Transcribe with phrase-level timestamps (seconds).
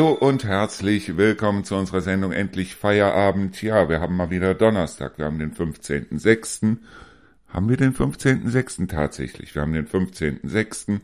[0.00, 3.60] Hallo und herzlich willkommen zu unserer Sendung Endlich Feierabend.
[3.60, 5.18] Ja, wir haben mal wieder Donnerstag.
[5.18, 6.78] Wir haben den 15.06.
[7.48, 8.88] Haben wir den 15.06.
[8.88, 9.54] tatsächlich?
[9.54, 11.00] Wir haben den 15.06.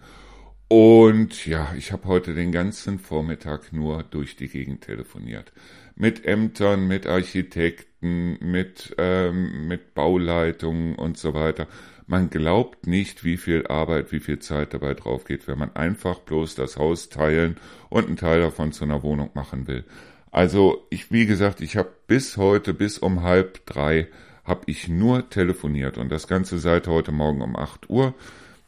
[0.69, 5.53] Und ja, ich habe heute den ganzen Vormittag nur durch die Gegend telefoniert.
[5.95, 11.69] Mit Ämtern, mit Architekten, mit, ähm, mit Bauleitungen und so weiter.
[12.07, 16.21] Man glaubt nicht, wie viel Arbeit, wie viel Zeit dabei drauf geht, wenn man einfach
[16.21, 17.57] bloß das Haus teilen
[17.89, 19.85] und einen Teil davon zu einer Wohnung machen will.
[20.31, 24.07] Also ich, wie gesagt, ich habe bis heute, bis um halb drei,
[24.45, 28.15] habe ich nur telefoniert und das Ganze seit heute Morgen um acht Uhr.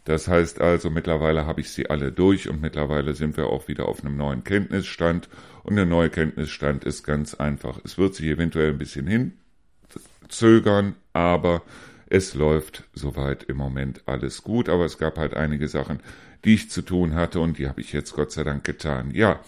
[0.05, 3.87] Das heißt also, mittlerweile habe ich sie alle durch und mittlerweile sind wir auch wieder
[3.87, 5.29] auf einem neuen Kenntnisstand.
[5.63, 7.79] Und der neue Kenntnisstand ist ganz einfach.
[7.85, 11.63] Es wird sich eventuell ein bisschen hinzögern, aber
[12.11, 16.01] es läuft soweit im Moment alles gut, aber es gab halt einige Sachen,
[16.45, 19.11] die ich zu tun hatte und die habe ich jetzt Gott sei Dank getan.
[19.13, 19.41] Ja,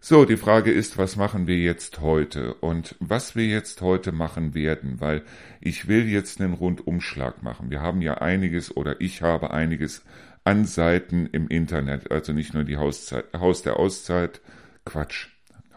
[0.00, 2.54] so, die Frage ist, was machen wir jetzt heute?
[2.54, 5.22] Und was wir jetzt heute machen werden, weil
[5.60, 7.70] ich will jetzt einen Rundumschlag machen.
[7.70, 10.04] Wir haben ja einiges oder ich habe einiges
[10.44, 14.40] an Seiten im Internet, also nicht nur die Hauszeit, Haus der Auszeit,
[14.84, 15.26] Quatsch,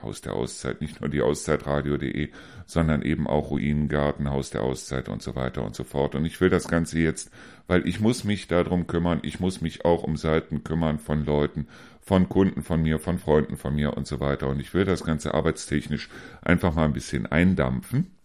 [0.02, 2.30] Haus der Auszeit, nicht nur die Auszeitradio.de,
[2.66, 6.16] sondern eben auch Ruinengarten, Haus der Auszeit und so weiter und so fort.
[6.16, 7.32] Und ich will das Ganze jetzt,
[7.68, 11.68] weil ich muss mich darum kümmern, ich muss mich auch um Seiten kümmern von Leuten,
[12.02, 14.48] von Kunden von mir, von Freunden von mir und so weiter.
[14.48, 16.10] Und ich will das Ganze arbeitstechnisch
[16.42, 18.16] einfach mal ein bisschen eindampfen.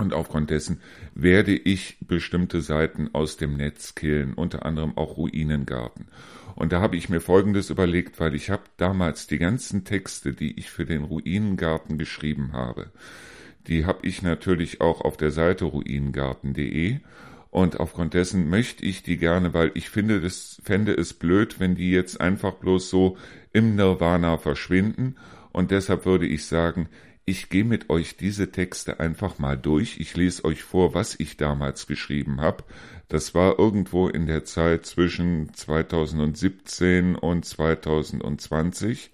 [0.00, 0.80] Und aufgrund dessen
[1.14, 6.08] werde ich bestimmte Seiten aus dem Netz killen, unter anderem auch Ruinengarten.
[6.60, 10.58] Und da habe ich mir Folgendes überlegt, weil ich habe damals die ganzen Texte, die
[10.58, 12.90] ich für den Ruinengarten geschrieben habe,
[13.66, 16.98] die habe ich natürlich auch auf der Seite ruinengarten.de
[17.48, 21.76] und aufgrund dessen möchte ich die gerne, weil ich finde, das fände es blöd, wenn
[21.76, 23.16] die jetzt einfach bloß so
[23.54, 25.16] im Nirvana verschwinden.
[25.52, 26.90] Und deshalb würde ich sagen,
[27.24, 29.98] ich gehe mit euch diese Texte einfach mal durch.
[29.98, 32.64] Ich lese euch vor, was ich damals geschrieben habe.
[33.10, 39.10] Das war irgendwo in der Zeit zwischen 2017 und 2020,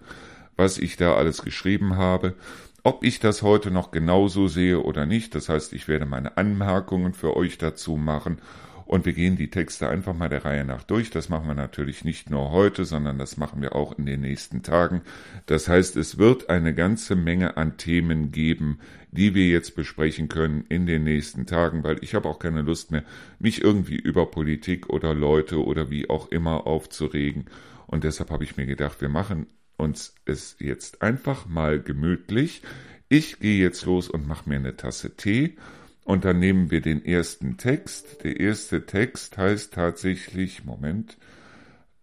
[0.54, 2.34] was ich da alles geschrieben habe.
[2.82, 7.14] Ob ich das heute noch genauso sehe oder nicht, das heißt, ich werde meine Anmerkungen
[7.14, 8.38] für euch dazu machen
[8.86, 11.10] und wir gehen die Texte einfach mal der Reihe nach durch.
[11.10, 14.62] Das machen wir natürlich nicht nur heute, sondern das machen wir auch in den nächsten
[14.62, 15.02] Tagen.
[15.46, 18.78] Das heißt, es wird eine ganze Menge an Themen geben,
[19.10, 22.92] die wir jetzt besprechen können in den nächsten Tagen, weil ich habe auch keine Lust
[22.92, 23.02] mehr,
[23.40, 27.46] mich irgendwie über Politik oder Leute oder wie auch immer aufzuregen.
[27.88, 32.62] Und deshalb habe ich mir gedacht, wir machen uns es jetzt einfach mal gemütlich.
[33.08, 35.56] Ich gehe jetzt los und mache mir eine Tasse Tee
[36.06, 38.22] und dann nehmen wir den ersten Text.
[38.22, 41.18] Der erste Text heißt tatsächlich, Moment,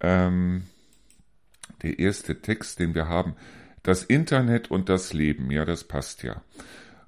[0.01, 0.63] ähm,
[1.81, 3.35] der erste Text, den wir haben,
[3.81, 5.49] das Internet und das Leben.
[5.51, 6.43] Ja, das passt ja.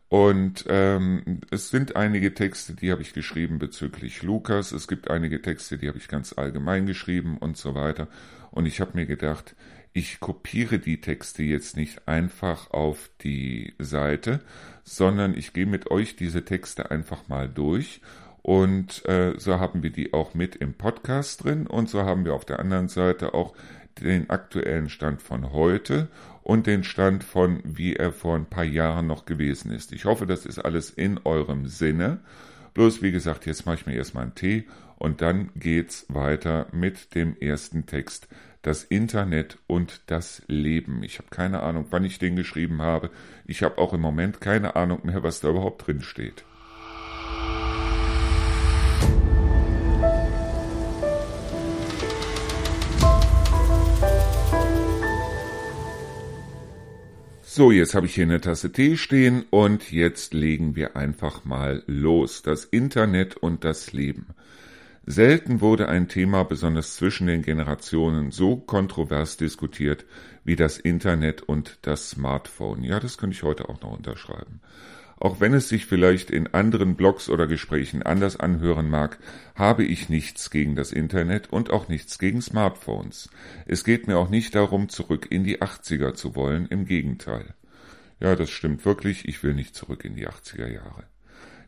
[0.07, 4.71] Und ähm, es sind einige Texte, die habe ich geschrieben bezüglich Lukas.
[4.71, 8.07] Es gibt einige Texte, die habe ich ganz allgemein geschrieben und so weiter.
[8.51, 9.53] Und ich habe mir gedacht,
[9.95, 14.41] ich kopiere die Texte jetzt nicht einfach auf die Seite,
[14.83, 18.01] sondern ich gehe mit euch diese Texte einfach mal durch
[18.41, 22.33] und äh, so haben wir die auch mit im Podcast drin und so haben wir
[22.33, 23.55] auf der anderen Seite auch
[24.01, 26.09] den aktuellen Stand von heute
[26.43, 29.93] und den Stand von, wie er vor ein paar Jahren noch gewesen ist.
[29.93, 32.19] Ich hoffe, das ist alles in eurem Sinne.
[32.73, 34.65] Bloß wie gesagt, jetzt mache ich mir erstmal einen Tee
[34.97, 38.27] und dann geht's weiter mit dem ersten Text
[38.65, 41.03] das Internet und das Leben.
[41.03, 43.11] Ich habe keine Ahnung, wann ich den geschrieben habe.
[43.45, 46.43] Ich habe auch im Moment keine Ahnung mehr, was da überhaupt drin steht.
[57.43, 61.83] So, jetzt habe ich hier eine Tasse Tee stehen und jetzt legen wir einfach mal
[61.85, 62.41] los.
[62.41, 64.25] Das Internet und das Leben.
[65.07, 70.03] Selten wurde ein Thema besonders zwischen den Generationen so kontrovers diskutiert
[70.43, 72.83] wie das Internet und das Smartphone.
[72.83, 74.61] Ja, das könnte ich heute auch noch unterschreiben.
[75.17, 79.19] Auch wenn es sich vielleicht in anderen Blogs oder Gesprächen anders anhören mag,
[79.53, 83.29] habe ich nichts gegen das Internet und auch nichts gegen Smartphones.
[83.67, 87.53] Es geht mir auch nicht darum, zurück in die 80er zu wollen, im Gegenteil.
[88.19, 91.03] Ja, das stimmt wirklich, ich will nicht zurück in die 80er Jahre.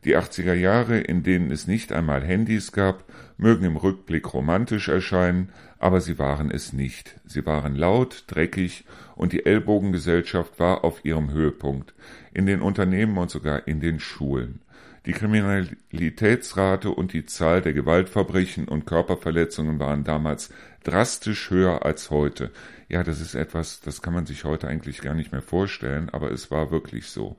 [0.06, 3.04] Die 80er Jahre, in denen es nicht einmal Handys gab,
[3.38, 5.50] mögen im Rückblick romantisch erscheinen,
[5.80, 7.20] aber sie waren es nicht.
[7.26, 8.86] Sie waren laut, dreckig
[9.16, 11.94] und die Ellbogengesellschaft war auf ihrem Höhepunkt,
[12.34, 14.62] in den Unternehmen und sogar in den Schulen.
[15.06, 20.50] Die Kriminalitätsrate und die Zahl der Gewaltverbrechen und Körperverletzungen waren damals
[20.84, 22.52] drastisch höher als heute.
[22.90, 26.32] Ja, das ist etwas, das kann man sich heute eigentlich gar nicht mehr vorstellen, aber
[26.32, 27.38] es war wirklich so.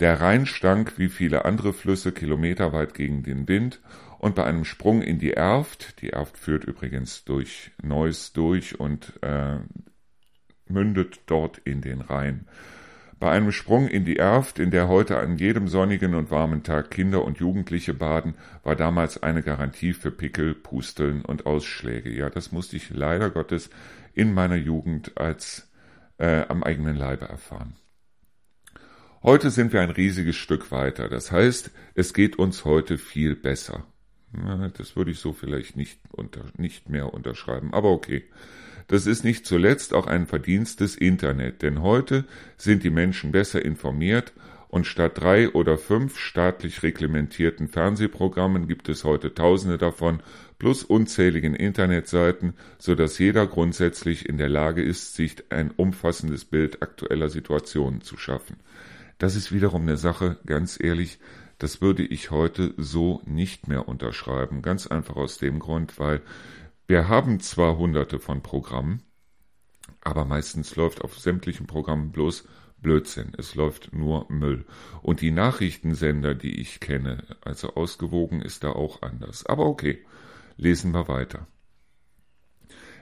[0.00, 3.80] Der Rhein stank wie viele andere Flüsse kilometerweit gegen den Wind
[4.18, 9.14] und bei einem Sprung in die Erft, die Erft führt übrigens durch Neuss durch und
[9.22, 9.58] äh,
[10.68, 12.46] mündet dort in den Rhein.
[13.18, 16.90] Bei einem Sprung in die Erft, in der heute an jedem sonnigen und warmen Tag
[16.90, 22.10] Kinder und Jugendliche baden, war damals eine Garantie für Pickel, Pusteln und Ausschläge.
[22.10, 23.70] Ja, das musste ich leider Gottes
[24.12, 25.70] in meiner Jugend als
[26.18, 27.74] äh, am eigenen Leibe erfahren.
[29.22, 31.08] Heute sind wir ein riesiges Stück weiter.
[31.08, 33.84] Das heißt, es geht uns heute viel besser.
[34.76, 38.24] Das würde ich so vielleicht nicht, unter, nicht mehr unterschreiben, aber okay.
[38.88, 42.24] Das ist nicht zuletzt auch ein Verdienst des Internet, denn heute
[42.56, 44.32] sind die Menschen besser informiert
[44.68, 50.22] und statt drei oder fünf staatlich reglementierten Fernsehprogrammen gibt es heute tausende davon
[50.58, 56.82] plus unzähligen Internetseiten, so dass jeder grundsätzlich in der Lage ist, sich ein umfassendes Bild
[56.82, 58.56] aktueller Situationen zu schaffen.
[59.18, 61.18] Das ist wiederum eine Sache, ganz ehrlich,
[61.58, 64.60] das würde ich heute so nicht mehr unterschreiben.
[64.60, 66.20] Ganz einfach aus dem Grund, weil
[66.86, 69.02] wir haben zwar hunderte von Programmen,
[70.02, 72.46] aber meistens läuft auf sämtlichen Programmen bloß
[72.78, 73.32] Blödsinn.
[73.38, 74.66] Es läuft nur Müll.
[75.02, 79.46] Und die Nachrichtensender, die ich kenne, also ausgewogen ist da auch anders.
[79.46, 80.04] Aber okay,
[80.56, 81.46] lesen wir weiter.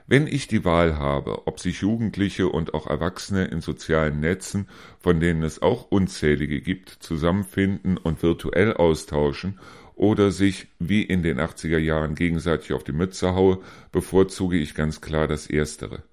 [0.07, 4.67] Wenn ich die Wahl habe, ob sich Jugendliche und auch Erwachsene in sozialen Netzen,
[4.99, 9.59] von denen es auch unzählige gibt, zusammenfinden und virtuell austauschen
[9.95, 13.61] oder sich wie in den 80er Jahren gegenseitig auf die Mütze haue,
[13.91, 16.03] bevorzuge ich ganz klar das Erstere.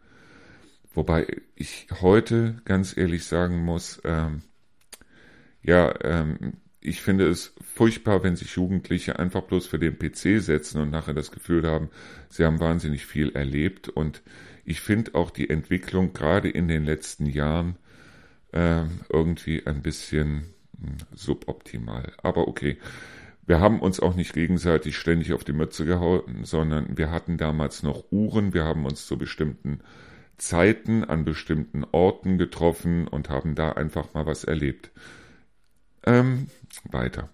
[0.95, 4.43] Wobei ich heute ganz ehrlich sagen muss, ähm,
[5.63, 10.81] ja, ähm, ich finde es furchtbar, wenn sich Jugendliche einfach bloß für den PC setzen
[10.81, 11.91] und nachher das Gefühl haben,
[12.29, 13.89] sie haben wahnsinnig viel erlebt.
[13.89, 14.23] Und
[14.65, 17.77] ich finde auch die Entwicklung gerade in den letzten Jahren
[18.53, 22.13] äh, irgendwie ein bisschen hm, suboptimal.
[22.23, 22.79] Aber okay.
[23.45, 27.83] Wir haben uns auch nicht gegenseitig ständig auf die Mütze gehauen, sondern wir hatten damals
[27.83, 29.81] noch Uhren, wir haben uns zu bestimmten
[30.39, 34.93] Zeiten an bestimmten Orten getroffen und haben da einfach mal was erlebt.
[36.05, 36.49] Ähm,
[36.91, 37.29] weiter.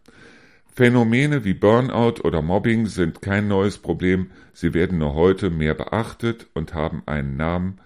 [0.75, 6.47] Phänomene wie Burnout oder Mobbing sind kein neues Problem, sie werden nur heute mehr beachtet
[6.55, 7.81] und haben einen Namen,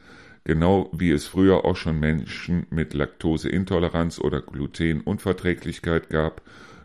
[0.44, 6.42] genau wie es früher auch schon Menschen mit Laktoseintoleranz oder Glutenunverträglichkeit gab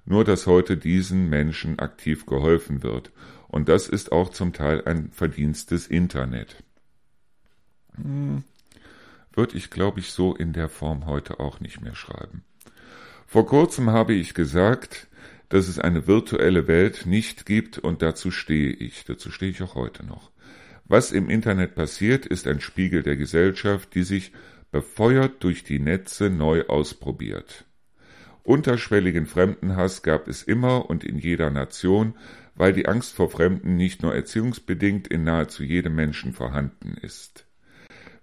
[0.07, 3.11] nur dass heute diesen Menschen aktiv geholfen wird.
[3.49, 6.63] Und das ist auch zum Teil ein Verdienst des Internet.
[7.95, 8.43] Hm,
[9.33, 12.43] Würde ich, glaube ich, so in der Form heute auch nicht mehr schreiben.
[13.29, 15.07] Vor kurzem habe ich gesagt,
[15.49, 19.03] dass es eine virtuelle Welt nicht gibt und dazu stehe ich.
[19.03, 20.31] Dazu stehe ich auch heute noch.
[20.85, 24.31] Was im Internet passiert, ist ein Spiegel der Gesellschaft, die sich
[24.71, 27.65] befeuert durch die Netze neu ausprobiert.
[28.43, 32.15] Unterschwelligen Fremdenhass gab es immer und in jeder Nation,
[32.55, 37.45] weil die Angst vor Fremden nicht nur erziehungsbedingt in nahezu jedem Menschen vorhanden ist.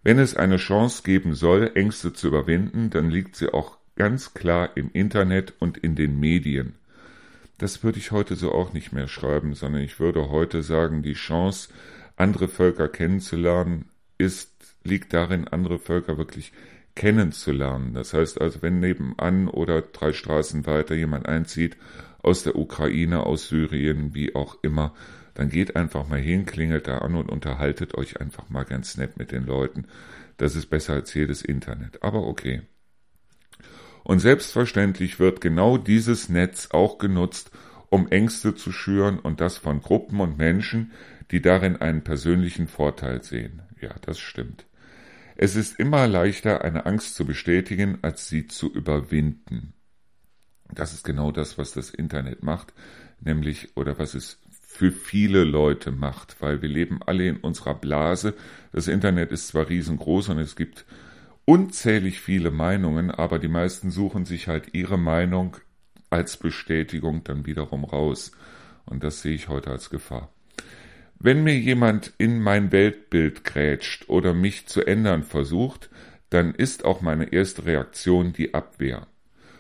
[0.02, 4.76] Wenn es eine Chance geben soll, Ängste zu überwinden, dann liegt sie auch ganz klar
[4.76, 6.74] im Internet und in den Medien.
[7.58, 11.14] Das würde ich heute so auch nicht mehr schreiben, sondern ich würde heute sagen, die
[11.14, 11.68] Chance,
[12.16, 13.86] andere Völker kennenzulernen,
[14.18, 14.52] ist,
[14.82, 16.52] liegt darin, andere Völker wirklich
[16.94, 17.94] kennenzulernen.
[17.94, 21.76] Das heißt also, wenn nebenan oder drei Straßen weiter jemand einzieht,
[22.22, 24.94] aus der Ukraine, aus Syrien, wie auch immer,
[25.34, 29.16] dann geht einfach mal hin, klingelt da an und unterhaltet euch einfach mal ganz nett
[29.18, 29.86] mit den Leuten.
[30.36, 32.02] Das ist besser als jedes Internet.
[32.02, 32.62] Aber okay.
[34.04, 37.50] Und selbstverständlich wird genau dieses Netz auch genutzt,
[37.88, 40.92] um Ängste zu schüren und das von Gruppen und Menschen,
[41.30, 43.62] die darin einen persönlichen Vorteil sehen.
[43.80, 44.66] Ja, das stimmt.
[45.36, 49.72] Es ist immer leichter, eine Angst zu bestätigen, als sie zu überwinden.
[50.72, 52.72] Das ist genau das, was das Internet macht,
[53.20, 58.34] nämlich oder was es für viele Leute macht, weil wir leben alle in unserer Blase.
[58.72, 60.84] Das Internet ist zwar riesengroß und es gibt
[61.44, 65.56] unzählig viele Meinungen, aber die meisten suchen sich halt ihre Meinung
[66.10, 68.32] als Bestätigung dann wiederum raus.
[68.86, 70.32] Und das sehe ich heute als Gefahr.
[71.18, 75.90] Wenn mir jemand in mein Weltbild grätscht oder mich zu ändern versucht,
[76.30, 79.06] dann ist auch meine erste Reaktion die Abwehr.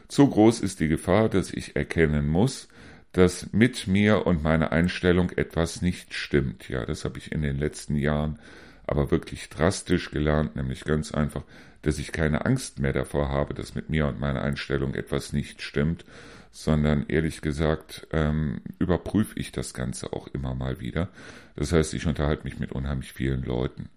[0.08, 2.68] Zu groß ist die Gefahr, dass ich erkennen muss,
[3.12, 6.68] dass mit mir und meiner Einstellung etwas nicht stimmt.
[6.68, 8.38] Ja, das habe ich in den letzten Jahren
[8.86, 11.44] aber wirklich drastisch gelernt, nämlich ganz einfach,
[11.84, 15.62] dass ich keine Angst mehr davor habe, dass mit mir und meiner Einstellung etwas nicht
[15.62, 16.04] stimmt,
[16.50, 21.08] sondern ehrlich gesagt ähm, überprüfe ich das Ganze auch immer mal wieder.
[21.56, 23.88] Das heißt, ich unterhalte mich mit unheimlich vielen Leuten.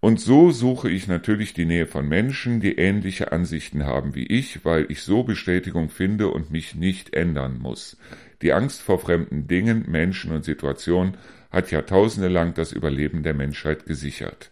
[0.00, 4.64] Und so suche ich natürlich die Nähe von Menschen, die ähnliche Ansichten haben wie ich,
[4.64, 7.96] weil ich so Bestätigung finde und mich nicht ändern muss.
[8.42, 11.16] Die Angst vor fremden Dingen, Menschen und Situationen
[11.50, 14.50] hat jahrtausende lang das Überleben der Menschheit gesichert.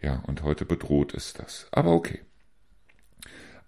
[0.00, 1.68] Ja, und heute bedroht es das.
[1.72, 2.20] Aber okay.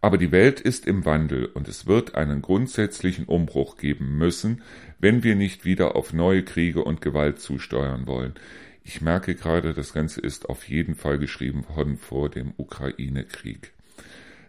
[0.00, 4.62] Aber die Welt ist im Wandel und es wird einen grundsätzlichen Umbruch geben müssen,
[4.98, 8.34] wenn wir nicht wieder auf neue Kriege und Gewalt zusteuern wollen.
[8.82, 13.72] Ich merke gerade, das Ganze ist auf jeden Fall geschrieben worden vor dem Ukraine-Krieg.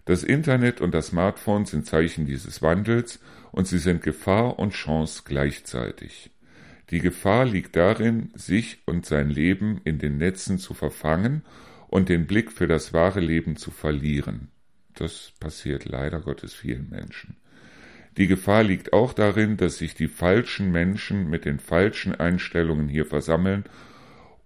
[0.06, 3.20] Das Internet und das Smartphone sind Zeichen dieses Wandels
[3.52, 6.32] und sie sind Gefahr und Chance gleichzeitig.
[6.90, 11.44] Die Gefahr liegt darin, sich und sein Leben in den Netzen zu verfangen
[11.94, 14.48] und den Blick für das wahre Leben zu verlieren.
[14.96, 17.38] Das passiert leider Gottes vielen Menschen.
[18.18, 23.06] Die Gefahr liegt auch darin, dass sich die falschen Menschen mit den falschen Einstellungen hier
[23.06, 23.66] versammeln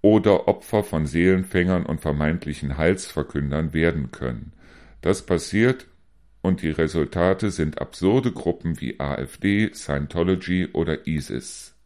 [0.01, 4.51] oder Opfer von Seelenfängern und vermeintlichen Heilsverkündern werden können.
[5.00, 5.88] Das passiert
[6.42, 11.77] und die Resultate sind absurde Gruppen wie AfD, Scientology oder ISIS.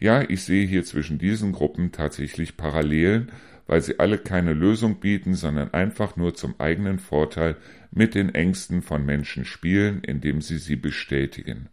[0.00, 3.30] Ja, ich sehe hier zwischen diesen Gruppen tatsächlich Parallelen,
[3.66, 7.56] weil sie alle keine Lösung bieten, sondern einfach nur zum eigenen Vorteil
[7.90, 11.68] mit den Ängsten von Menschen spielen, indem sie sie bestätigen.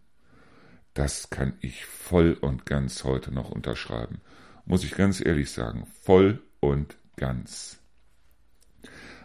[0.94, 4.22] Das kann ich voll und ganz heute noch unterschreiben
[4.66, 7.80] muss ich ganz ehrlich sagen, voll und ganz.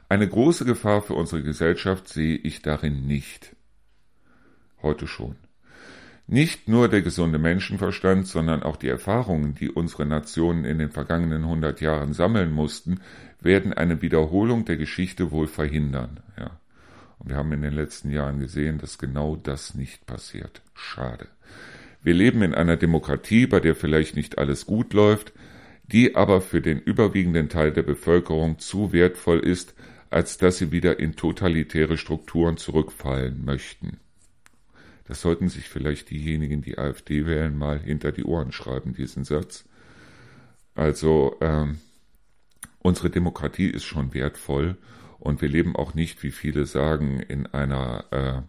[0.08, 3.54] Eine große Gefahr für unsere Gesellschaft sehe ich darin nicht.
[4.82, 5.37] Heute schon.
[6.28, 11.47] Nicht nur der gesunde Menschenverstand, sondern auch die Erfahrungen, die unsere Nationen in den vergangenen
[11.47, 13.00] hundert Jahren sammeln mussten,
[13.40, 16.18] werden eine Wiederholung der Geschichte wohl verhindern.
[16.37, 16.59] Ja.
[17.18, 20.62] Und wir haben in den letzten Jahren gesehen, dass genau das nicht passiert.
[20.75, 21.28] Schade.
[22.02, 25.33] Wir leben in einer Demokratie, bei der vielleicht nicht alles gut läuft,
[25.85, 29.75] die aber für den überwiegenden Teil der Bevölkerung zu wertvoll ist,
[30.11, 33.99] als dass sie wieder in totalitäre Strukturen zurückfallen möchten.
[35.09, 39.65] Das sollten sich vielleicht diejenigen, die AfD wählen, mal hinter die Ohren schreiben, diesen Satz.
[40.75, 41.79] Also ähm,
[42.81, 44.77] unsere Demokratie ist schon wertvoll
[45.19, 48.43] und wir leben auch nicht, wie viele sagen, in einer äh,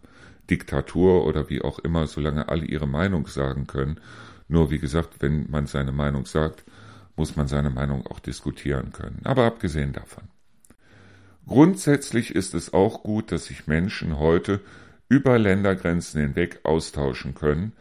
[0.50, 4.00] Diktatur oder wie auch immer, solange alle ihre Meinung sagen können.
[4.48, 6.64] Nur wie gesagt, wenn man seine Meinung sagt,
[7.16, 9.20] muss man seine Meinung auch diskutieren können.
[9.24, 10.24] Aber abgesehen davon.
[11.46, 14.60] Grundsätzlich ist es auch gut, dass sich Menschen heute
[15.08, 17.72] über Ländergrenzen hinweg austauschen können,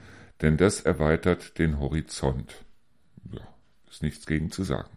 [0.42, 2.64] denn das erweitert den Horizont.
[3.32, 3.42] Ja,
[3.90, 4.90] ist nichts gegen zu sagen.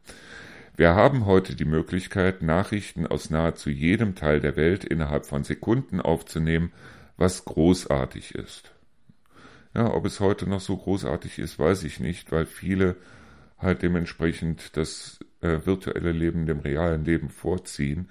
[0.77, 6.01] Wir haben heute die Möglichkeit, Nachrichten aus nahezu jedem Teil der Welt innerhalb von Sekunden
[6.01, 6.73] aufzunehmen,
[7.17, 8.73] was großartig ist.
[9.75, 12.97] Ja, ob es heute noch so großartig ist, weiß ich nicht, weil viele
[13.59, 18.09] halt dementsprechend das äh, virtuelle Leben dem realen Leben vorziehen.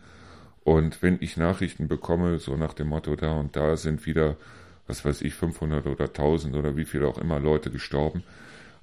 [0.69, 4.37] Und wenn ich Nachrichten bekomme, so nach dem Motto, da und da sind wieder,
[4.85, 8.21] was weiß ich, 500 oder 1000 oder wie viele auch immer Leute gestorben.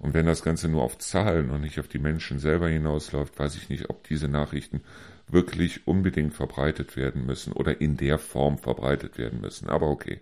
[0.01, 3.55] Und wenn das Ganze nur auf Zahlen und nicht auf die Menschen selber hinausläuft, weiß
[3.55, 4.81] ich nicht, ob diese Nachrichten
[5.29, 9.69] wirklich unbedingt verbreitet werden müssen oder in der Form verbreitet werden müssen.
[9.69, 10.19] Aber okay.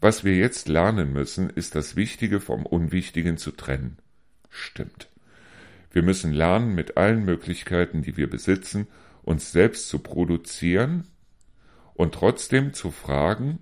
[0.00, 3.96] Was wir jetzt lernen müssen, ist das Wichtige vom Unwichtigen zu trennen.
[4.50, 5.08] Stimmt.
[5.90, 8.86] Wir müssen lernen, mit allen Möglichkeiten, die wir besitzen,
[9.22, 11.06] uns selbst zu produzieren
[11.94, 13.58] und trotzdem zu fragen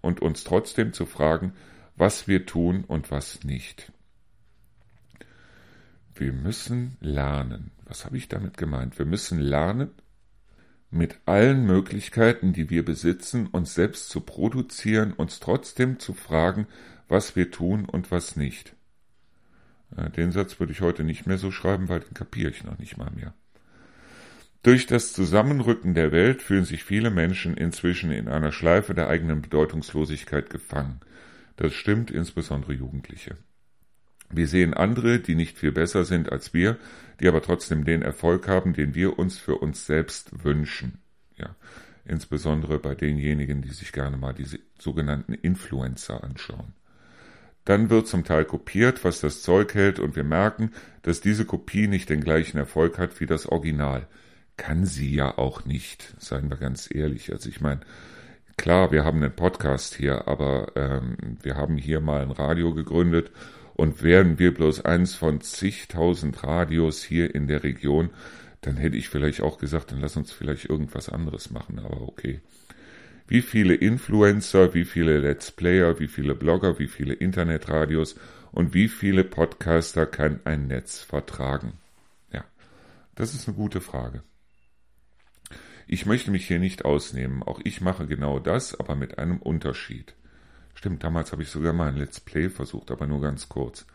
[0.00, 1.52] und uns trotzdem zu fragen,
[1.96, 3.92] was wir tun und was nicht.
[6.14, 7.70] Wir müssen lernen.
[7.84, 8.98] Was habe ich damit gemeint?
[8.98, 9.90] Wir müssen lernen,
[10.90, 16.66] mit allen Möglichkeiten, die wir besitzen, uns selbst zu produzieren, uns trotzdem zu fragen,
[17.08, 18.74] was wir tun und was nicht.
[19.96, 22.78] Äh, den Satz würde ich heute nicht mehr so schreiben, weil den kapiere ich noch
[22.78, 23.34] nicht mal mehr.
[24.62, 29.40] Durch das Zusammenrücken der Welt fühlen sich viele Menschen inzwischen in einer Schleife der eigenen
[29.40, 31.00] Bedeutungslosigkeit gefangen.
[31.56, 33.38] Das stimmt insbesondere Jugendliche.
[34.28, 36.76] Wir sehen andere, die nicht viel besser sind als wir,
[37.20, 40.98] die aber trotzdem den Erfolg haben, den wir uns für uns selbst wünschen.
[41.36, 41.56] Ja,
[42.04, 46.74] insbesondere bei denjenigen, die sich gerne mal diese sogenannten Influencer anschauen.
[47.64, 51.88] Dann wird zum Teil kopiert, was das Zeug hält, und wir merken, dass diese Kopie
[51.88, 54.06] nicht den gleichen Erfolg hat wie das Original.
[54.60, 57.32] Kann sie ja auch nicht, seien wir ganz ehrlich.
[57.32, 57.80] Also ich meine,
[58.58, 63.30] klar, wir haben einen Podcast hier, aber ähm, wir haben hier mal ein Radio gegründet
[63.72, 68.10] und wären wir bloß eins von zigtausend Radios hier in der Region,
[68.60, 72.42] dann hätte ich vielleicht auch gesagt, dann lass uns vielleicht irgendwas anderes machen, aber okay.
[73.28, 78.14] Wie viele Influencer, wie viele Let's Player, wie viele Blogger, wie viele Internetradios
[78.52, 81.78] und wie viele Podcaster kann ein Netz vertragen?
[82.30, 82.44] Ja,
[83.14, 84.22] das ist eine gute Frage.
[85.92, 87.42] Ich möchte mich hier nicht ausnehmen.
[87.42, 90.14] Auch ich mache genau das, aber mit einem Unterschied.
[90.72, 93.86] Stimmt, damals habe ich sogar mal ein Let's Play versucht, aber nur ganz kurz.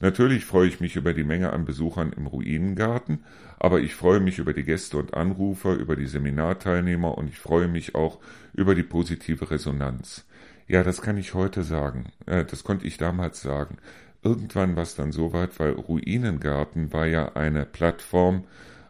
[0.00, 3.24] Natürlich freue ich mich über die Menge an Besuchern im Ruinengarten,
[3.58, 7.68] aber ich freue mich über die Gäste und Anrufer, über die Seminarteilnehmer und ich freue
[7.68, 8.18] mich auch
[8.54, 10.24] über die positive Resonanz.
[10.68, 12.06] Ja, das kann ich heute sagen.
[12.24, 13.76] Äh, das konnte ich damals sagen.
[14.22, 18.44] Irgendwann war es dann soweit, weil Ruinengarten war ja eine Plattform,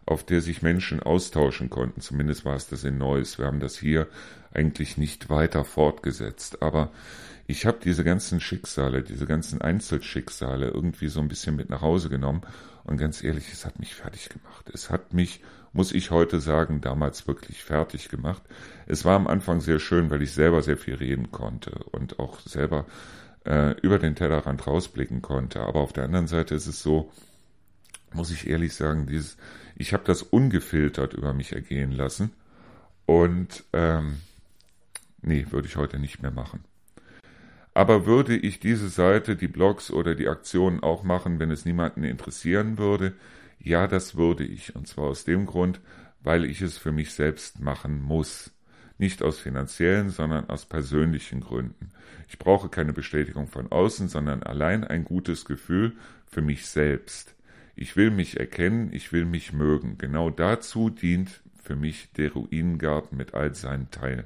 [0.05, 2.01] auf der sich Menschen austauschen konnten.
[2.01, 3.37] Zumindest war es das in Neuss.
[3.37, 4.07] Wir haben das hier
[4.53, 6.61] eigentlich nicht weiter fortgesetzt.
[6.61, 6.91] Aber
[7.47, 12.09] ich habe diese ganzen Schicksale, diese ganzen Einzelschicksale irgendwie so ein bisschen mit nach Hause
[12.09, 12.41] genommen.
[12.83, 14.69] Und ganz ehrlich, es hat mich fertig gemacht.
[14.73, 15.41] Es hat mich,
[15.71, 18.41] muss ich heute sagen, damals wirklich fertig gemacht.
[18.85, 22.39] Es war am Anfang sehr schön, weil ich selber sehr viel reden konnte und auch
[22.41, 22.85] selber
[23.45, 25.61] äh, über den Tellerrand rausblicken konnte.
[25.61, 27.11] Aber auf der anderen Seite ist es so,
[28.13, 29.37] muss ich ehrlich sagen, dieses,
[29.75, 32.31] ich habe das ungefiltert über mich ergehen lassen.
[33.05, 34.17] Und ähm,
[35.21, 36.63] nee, würde ich heute nicht mehr machen.
[37.73, 42.03] Aber würde ich diese Seite, die Blogs oder die Aktionen auch machen, wenn es niemanden
[42.03, 43.13] interessieren würde?
[43.59, 44.75] Ja, das würde ich.
[44.75, 45.81] Und zwar aus dem Grund,
[46.21, 48.51] weil ich es für mich selbst machen muss.
[48.99, 51.89] Nicht aus finanziellen, sondern aus persönlichen Gründen.
[52.29, 55.93] Ich brauche keine Bestätigung von außen, sondern allein ein gutes Gefühl
[56.27, 57.35] für mich selbst.
[57.75, 59.97] Ich will mich erkennen, ich will mich mögen.
[59.97, 64.25] Genau dazu dient für mich der Ruinengarten mit all seinen Teilen.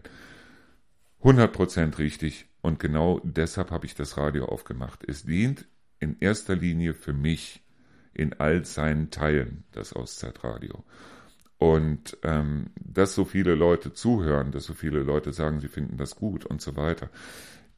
[1.21, 5.03] 100% richtig und genau deshalb habe ich das Radio aufgemacht.
[5.07, 5.65] Es dient
[5.99, 7.63] in erster Linie für mich
[8.13, 10.83] in all seinen Teilen, das Auszeitradio.
[11.57, 16.15] Und ähm, dass so viele Leute zuhören, dass so viele Leute sagen, sie finden das
[16.15, 17.09] gut und so weiter.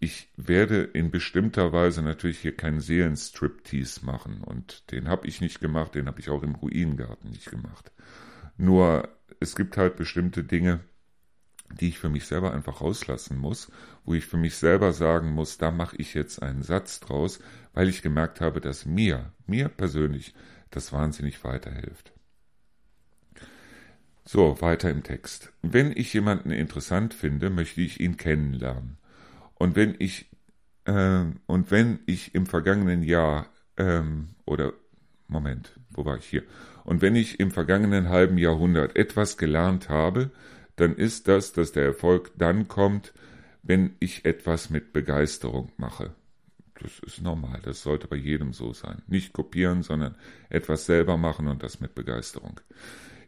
[0.02, 5.60] Ich werde in bestimmter Weise natürlich hier keinen Seelenstriptease machen und den habe ich nicht
[5.60, 7.92] gemacht, den habe ich auch im Ruinengarten nicht gemacht.
[8.58, 9.10] Nur
[9.42, 10.80] es gibt halt bestimmte Dinge,
[11.80, 13.72] die ich für mich selber einfach rauslassen muss,
[14.06, 17.40] wo ich für mich selber sagen muss, da mache ich jetzt einen Satz draus,
[17.74, 20.34] weil ich gemerkt habe, dass mir, mir persönlich,
[20.72, 22.14] das wahnsinnig weiterhilft.
[24.24, 25.52] So, weiter im Text.
[25.62, 28.99] Wenn ich jemanden interessant finde, möchte ich ihn kennenlernen.
[29.60, 30.30] Und wenn ich
[30.86, 34.74] äh, und wenn ich im vergangenen Jahr ähm, oder
[35.28, 36.44] Moment, wo war ich hier?
[36.84, 40.32] Und wenn ich im vergangenen halben Jahrhundert etwas gelernt habe,
[40.76, 43.14] dann ist das, dass der Erfolg dann kommt,
[43.62, 46.16] wenn ich etwas mit Begeisterung mache.
[46.82, 49.02] Das ist normal, das sollte bei jedem so sein.
[49.08, 50.16] Nicht kopieren, sondern
[50.50, 52.62] etwas selber machen und das mit Begeisterung.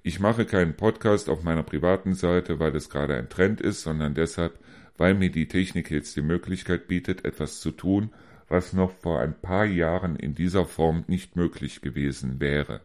[0.04, 4.16] Ich mache keinen Podcast auf meiner privaten Seite, weil es gerade ein Trend ist, sondern
[4.16, 4.58] deshalb,
[4.98, 8.12] weil mir die Technik jetzt die Möglichkeit bietet, etwas zu tun,
[8.48, 12.82] was noch vor ein paar Jahren in dieser Form nicht möglich gewesen wäre.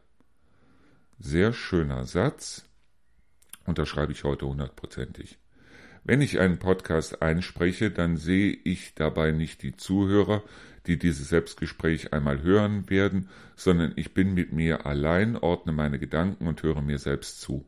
[1.19, 2.69] Sehr schöner Satz,
[3.65, 5.39] unterschreibe ich heute hundertprozentig.
[6.05, 10.45] Wenn ich einen Podcast einspreche, dann sehe ich dabei nicht die Zuhörer,
[10.87, 16.47] die dieses Selbstgespräch einmal hören werden, sondern ich bin mit mir allein, ordne meine Gedanken
[16.47, 17.67] und höre mir selbst zu.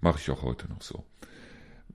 [0.00, 1.04] Mache ich auch heute noch so.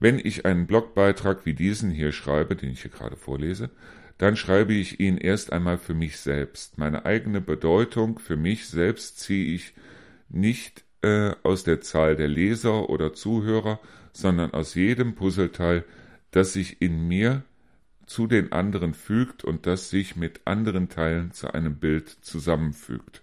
[0.00, 3.70] Wenn ich einen Blogbeitrag wie diesen hier schreibe, den ich hier gerade vorlese,
[4.16, 6.78] dann schreibe ich ihn erst einmal für mich selbst.
[6.78, 9.74] Meine eigene Bedeutung für mich selbst ziehe ich
[10.28, 13.78] nicht äh, aus der Zahl der Leser oder Zuhörer,
[14.12, 15.84] sondern aus jedem Puzzleteil,
[16.30, 17.42] das sich in mir
[18.06, 23.22] zu den anderen fügt und das sich mit anderen Teilen zu einem Bild zusammenfügt.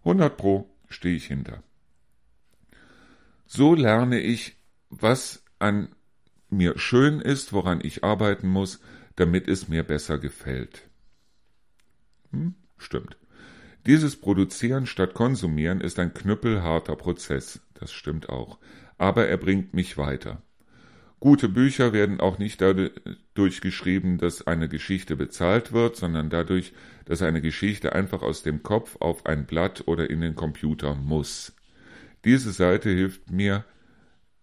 [0.00, 1.62] 100 Pro stehe ich hinter.
[3.46, 4.56] So lerne ich,
[4.90, 5.88] was an
[6.50, 8.80] mir schön ist, woran ich arbeiten muss,
[9.16, 10.88] damit es mir besser gefällt.
[12.30, 12.54] Hm?
[12.76, 13.16] Stimmt.
[13.86, 18.58] Dieses Produzieren statt Konsumieren ist ein knüppelharter Prozess, das stimmt auch,
[18.98, 20.42] aber er bringt mich weiter.
[21.20, 26.72] Gute Bücher werden auch nicht dadurch geschrieben, dass eine Geschichte bezahlt wird, sondern dadurch,
[27.06, 31.56] dass eine Geschichte einfach aus dem Kopf auf ein Blatt oder in den Computer muss.
[32.24, 33.64] Diese Seite hilft mir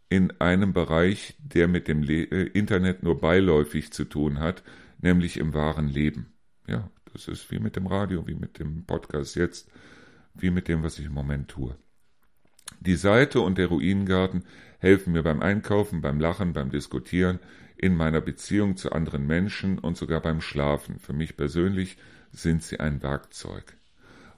[0.10, 4.64] in einem Bereich, der mit dem Le äh, Internet nur beiläufig zu tun hat,
[5.00, 6.34] nämlich im wahren Leben.
[6.68, 9.70] Ja, das ist wie mit dem Radio, wie mit dem Podcast jetzt,
[10.34, 11.76] wie mit dem, was ich im Moment tue.
[12.80, 14.44] Die Seite und der Ruinengarten
[14.80, 17.40] helfen mir beim Einkaufen, beim Lachen, beim Diskutieren,
[17.78, 21.00] in meiner Beziehung zu anderen Menschen und sogar beim Schlafen.
[21.00, 21.98] Für mich persönlich
[22.32, 23.78] sind sie ein Werkzeug.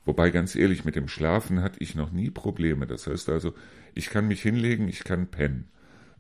[0.08, 2.88] Wobei ganz ehrlich, mit dem Schlafen hatte ich noch nie Probleme.
[2.88, 3.54] Das heißt also,
[3.93, 5.67] ich kann mich hinlegen, ich kann pennen.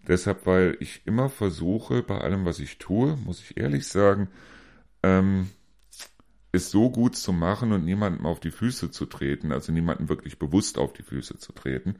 [0.05, 4.27] Deshalb, weil ich immer versuche, bei allem, was ich tue, muss ich ehrlich sagen,
[5.03, 5.47] ähm,
[6.51, 10.37] es so gut zu machen und niemandem auf die Füße zu treten, also niemandem wirklich
[10.37, 11.95] bewusst auf die Füße zu treten.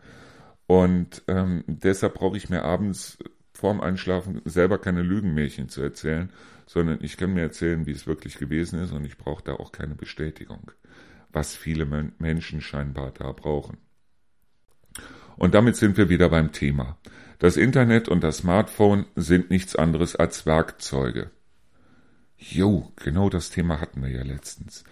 [0.66, 3.18] Und ähm, deshalb brauche ich mir abends
[3.54, 6.34] vorm Einschlafen selber keine Lügenmärchen zu erzählen,
[6.66, 9.72] sondern ich kann mir erzählen, wie es wirklich gewesen ist und ich brauche da auch
[9.72, 10.70] keine Bestätigung,
[11.38, 11.86] was viele
[12.18, 13.78] Menschen scheinbar da brauchen.
[15.36, 16.98] Und damit sind wir wieder beim Thema.
[17.38, 21.30] Das Internet und das Smartphone sind nichts anderes als Werkzeuge.
[22.40, 24.84] Jo, genau das Thema hatten wir ja letztens.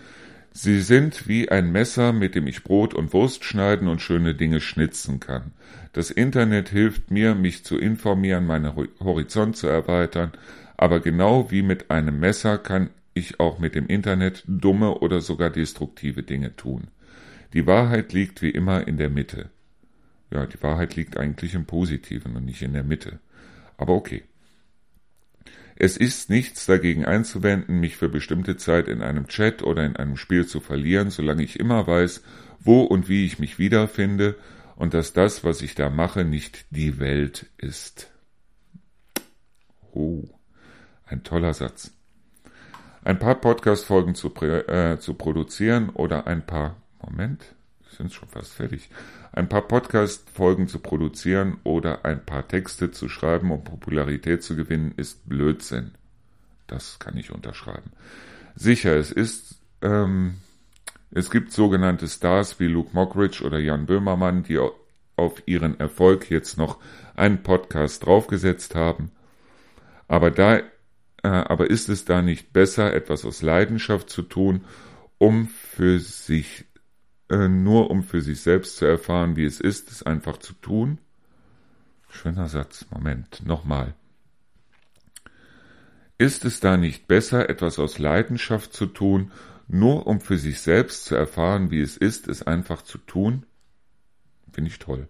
[0.51, 4.62] Sie sind wie ein Messer, mit dem ich Brot und Wurst schneiden und schöne Dinge
[4.62, 5.51] schnitzen kann.
[5.93, 10.31] Das Internet hilft mir, mich zu informieren, meinen Horizont zu erweitern,
[10.77, 15.49] aber genau wie mit einem Messer kann ich auch mit dem Internet dumme oder sogar
[15.49, 16.89] destruktive Dinge tun.
[17.54, 19.49] Die Wahrheit liegt wie immer in der Mitte.
[20.30, 23.19] Ja, die Wahrheit liegt eigentlich im Positiven und nicht in der Mitte.
[23.78, 24.23] Aber okay.
[25.78, 30.17] Es ist nichts dagegen einzuwenden, mich für bestimmte Zeit in einem Chat oder in einem
[30.17, 32.21] Spiel zu verlieren, solange ich immer weiß,
[32.60, 34.36] wo und wie ich mich wiederfinde
[34.75, 38.12] und dass das, was ich da mache, nicht die Welt ist.
[39.93, 40.23] Oh,
[41.06, 41.94] ein toller Satz.
[43.05, 47.45] Ein paar Podcast-Folgen zu, äh, zu produzieren oder ein paar, Moment,
[47.95, 48.89] sind schon fast fertig,
[49.31, 54.91] ein paar Podcast-Folgen zu produzieren oder ein paar Texte zu schreiben, um Popularität zu gewinnen,
[54.97, 55.91] ist Blödsinn.
[56.65, 57.91] Das kann ich unterschreiben.
[58.55, 60.37] Sicher, es ist, ähm,
[61.11, 64.57] es gibt sogenannte Stars wie Luke Mockridge oder Jan Böhmermann, die
[65.15, 66.79] auf ihren Erfolg jetzt noch
[67.15, 69.11] einen Podcast draufgesetzt haben.
[70.07, 70.61] Aber da,
[71.27, 74.65] aber ist es da nicht besser, etwas aus Leidenschaft zu tun,
[75.17, 76.65] um für sich
[77.29, 80.99] äh, nur um für sich selbst zu erfahren, wie es ist, es einfach zu tun.
[82.09, 82.85] Schöner Satz.
[82.91, 83.93] Moment, nochmal.
[86.17, 89.31] Ist es da nicht besser, etwas aus Leidenschaft zu tun,
[89.67, 93.45] nur um für sich selbst zu erfahren, wie es ist, es einfach zu tun?
[94.53, 95.09] Finde ich toll.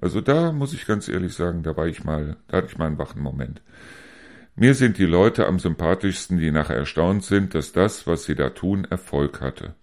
[0.00, 2.86] Also da muss ich ganz ehrlich sagen, da war ich mal, da hatte ich mal
[2.86, 3.62] einen wachen Moment.
[4.60, 8.50] Mir sind die Leute am sympathischsten, die nachher erstaunt sind, dass das, was sie da
[8.50, 9.76] tun, Erfolg hatte.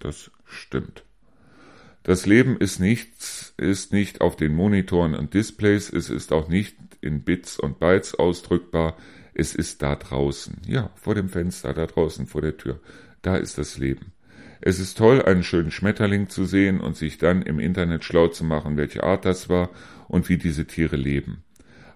[0.00, 1.04] Das stimmt.
[2.02, 6.78] Das Leben ist nichts, ist nicht auf den Monitoren und Displays, es ist auch nicht
[7.02, 8.96] in Bits und Bytes ausdrückbar,
[9.34, 12.80] es ist da draußen, ja, vor dem Fenster, da draußen vor der Tür.
[13.20, 14.12] Da ist das Leben.
[14.62, 18.44] Es ist toll, einen schönen Schmetterling zu sehen und sich dann im Internet schlau zu
[18.44, 19.68] machen, welche Art das war
[20.08, 21.44] und wie diese Tiere leben.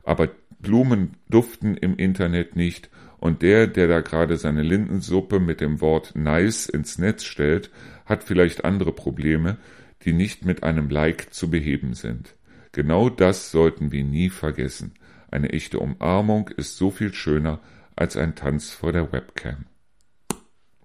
[0.02, 5.80] Aber Blumen duften im Internet nicht und der, der da gerade seine Lindensuppe mit dem
[5.80, 7.70] Wort nice ins Netz stellt,
[8.04, 9.58] hat vielleicht andere Probleme,
[10.02, 12.36] die nicht mit einem Like zu beheben sind.
[12.72, 14.94] Genau das sollten wir nie vergessen.
[15.30, 17.60] Eine echte Umarmung ist so viel schöner
[17.96, 19.66] als ein Tanz vor der Webcam.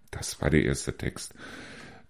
[0.10, 1.34] Das war der erste Text.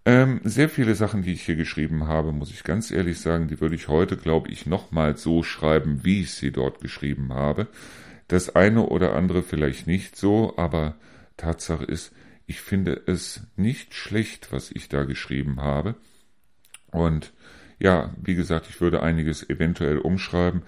[0.04, 3.62] Ähm, sehr viele Sachen, die ich hier geschrieben habe, muss ich ganz ehrlich sagen, die
[3.62, 7.68] würde ich heute, glaube ich, nochmal so schreiben, wie ich sie dort geschrieben habe.
[8.28, 10.96] Das eine oder andere vielleicht nicht so, aber
[11.38, 12.14] Tatsache ist,
[12.48, 15.96] ich finde es nicht schlecht, was ich da geschrieben habe.
[16.92, 17.32] Und
[17.80, 20.64] ja, wie gesagt, ich würde einiges eventuell umschreiben.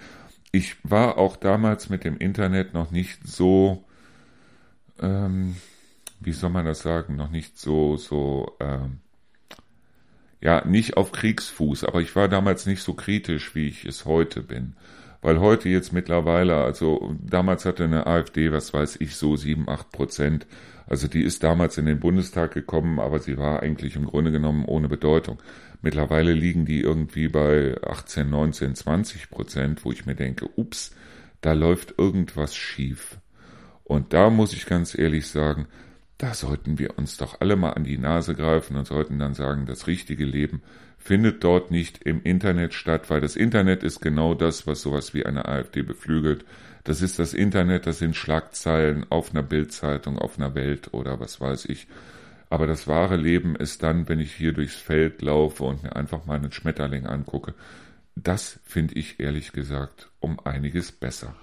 [0.51, 3.83] Ich war auch damals mit dem Internet noch nicht so,
[4.99, 5.55] ähm,
[6.19, 8.99] wie soll man das sagen, noch nicht so, so, ähm,
[10.43, 14.43] ja, nicht auf Kriegsfuß, aber ich war damals nicht so kritisch, wie ich es heute
[14.43, 14.75] bin.
[15.21, 19.91] Weil heute jetzt mittlerweile, also damals hatte eine AfD, was weiß ich, so sieben, acht
[19.93, 20.45] Prozent.
[20.85, 24.65] Also die ist damals in den Bundestag gekommen, aber sie war eigentlich im Grunde genommen
[24.65, 25.41] ohne Bedeutung.
[25.81, 30.93] Mittlerweile liegen die irgendwie bei 18, 19, 20 Prozent, wo ich mir denke, ups,
[31.39, 33.17] da läuft irgendwas schief.
[33.85, 35.67] Und da muss ich ganz ehrlich sagen,
[36.23, 39.65] da sollten wir uns doch alle mal an die Nase greifen und sollten dann sagen,
[39.65, 40.61] das richtige Leben
[40.97, 45.25] findet dort nicht im Internet statt, weil das Internet ist genau das, was sowas wie
[45.25, 46.45] eine AfD beflügelt.
[46.85, 51.41] Das ist das Internet, das sind Schlagzeilen auf einer Bildzeitung, auf einer Welt oder was
[51.41, 51.87] weiß ich.
[52.49, 56.25] Aber das wahre Leben ist dann, wenn ich hier durchs Feld laufe und mir einfach
[56.25, 57.53] mal einen Schmetterling angucke.
[58.15, 61.35] Das finde ich ehrlich gesagt um einiges besser.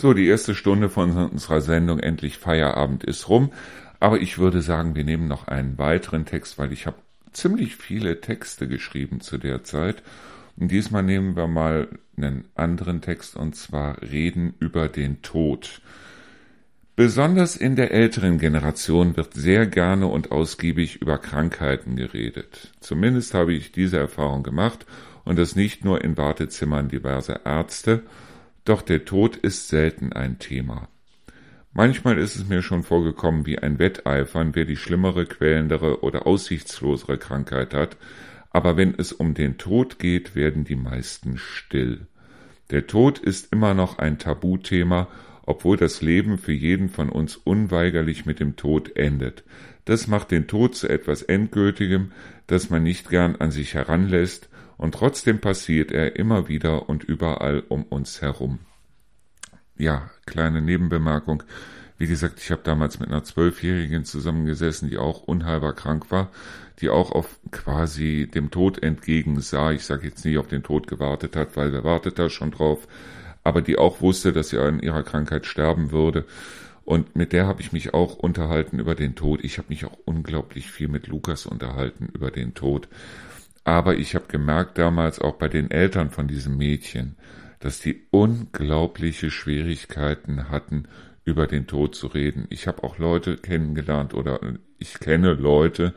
[0.00, 3.52] So, die erste Stunde von unserer Sendung Endlich Feierabend ist rum.
[3.98, 6.96] Aber ich würde sagen, wir nehmen noch einen weiteren Text, weil ich habe
[7.32, 10.02] ziemlich viele Texte geschrieben zu der Zeit
[10.56, 15.82] und diesmal nehmen wir mal einen anderen Text und zwar Reden über den Tod.
[16.96, 22.72] Besonders in der älteren Generation wird sehr gerne und ausgiebig über Krankheiten geredet.
[22.80, 24.86] Zumindest habe ich diese Erfahrung gemacht
[25.26, 28.02] und das nicht nur in Wartezimmern diverser Ärzte,
[28.64, 30.88] doch der Tod ist selten ein Thema.
[31.72, 37.16] Manchmal ist es mir schon vorgekommen wie ein Wetteifern, wer die schlimmere, quälendere oder aussichtslosere
[37.16, 37.96] Krankheit hat,
[38.50, 42.06] aber wenn es um den Tod geht, werden die meisten still.
[42.70, 45.08] Der Tod ist immer noch ein Tabuthema,
[45.46, 49.44] obwohl das Leben für jeden von uns unweigerlich mit dem Tod endet.
[49.84, 52.12] Das macht den Tod zu etwas Endgültigem,
[52.46, 54.49] das man nicht gern an sich heranlässt,
[54.80, 58.60] und trotzdem passiert er immer wieder und überall um uns herum.
[59.76, 61.42] Ja, kleine Nebenbemerkung.
[61.98, 66.30] Wie gesagt, ich habe damals mit einer Zwölfjährigen zusammengesessen, die auch unheilbar krank war,
[66.80, 69.72] die auch auf quasi dem Tod entgegensah.
[69.72, 72.88] Ich sage jetzt nicht auf den Tod gewartet hat, weil wer wartet da schon drauf,
[73.44, 76.24] aber die auch wusste, dass sie an ihrer Krankheit sterben würde.
[76.86, 79.44] Und mit der habe ich mich auch unterhalten über den Tod.
[79.44, 82.88] Ich habe mich auch unglaublich viel mit Lukas unterhalten über den Tod.
[83.70, 87.14] Aber ich habe gemerkt damals auch bei den Eltern von diesem Mädchen,
[87.60, 90.88] dass die unglaubliche Schwierigkeiten hatten,
[91.24, 92.48] über den Tod zu reden.
[92.50, 94.40] Ich habe auch Leute kennengelernt oder
[94.78, 95.94] ich kenne Leute,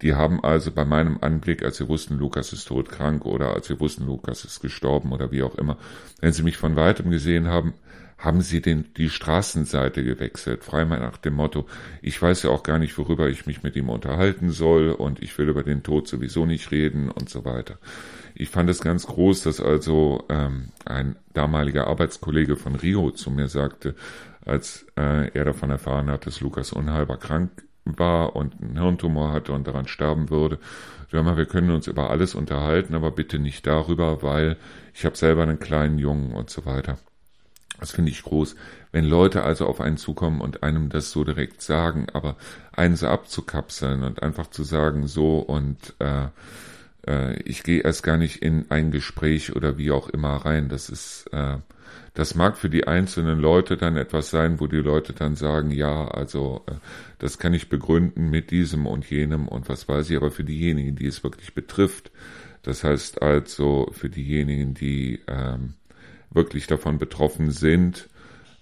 [0.00, 3.78] die haben also bei meinem Anblick, als sie wussten, Lukas ist todkrank oder als sie
[3.78, 5.78] wussten, Lukas ist gestorben oder wie auch immer,
[6.20, 7.74] wenn sie mich von weitem gesehen haben,
[8.22, 11.66] haben sie den, die Straßenseite gewechselt, frei mal nach dem Motto,
[12.02, 15.36] ich weiß ja auch gar nicht, worüber ich mich mit ihm unterhalten soll und ich
[15.38, 17.78] will über den Tod sowieso nicht reden und so weiter.
[18.34, 23.48] Ich fand es ganz groß, dass also ähm, ein damaliger Arbeitskollege von Rio zu mir
[23.48, 23.96] sagte,
[24.46, 27.50] als äh, er davon erfahren hat, dass Lukas unheilbar krank
[27.84, 30.58] war und einen Hirntumor hatte und daran sterben würde.
[31.10, 34.56] Sag mal, wir können uns über alles unterhalten, aber bitte nicht darüber, weil
[34.94, 36.98] ich habe selber einen kleinen Jungen und so weiter.
[37.82, 38.54] Das finde ich groß.
[38.92, 42.36] Wenn Leute also auf einen zukommen und einem das so direkt sagen, aber
[42.70, 46.28] einen so abzukapseln und einfach zu sagen, so und äh,
[47.08, 50.68] äh, ich gehe erst gar nicht in ein Gespräch oder wie auch immer rein.
[50.68, 51.56] Das ist, äh,
[52.14, 56.06] das mag für die einzelnen Leute dann etwas sein, wo die Leute dann sagen, ja,
[56.06, 56.74] also äh,
[57.18, 60.94] das kann ich begründen mit diesem und jenem und was weiß ich, aber für diejenigen,
[60.94, 62.12] die es wirklich betrifft,
[62.62, 65.74] das heißt also für diejenigen, die ähm,
[66.34, 68.08] wirklich davon betroffen sind,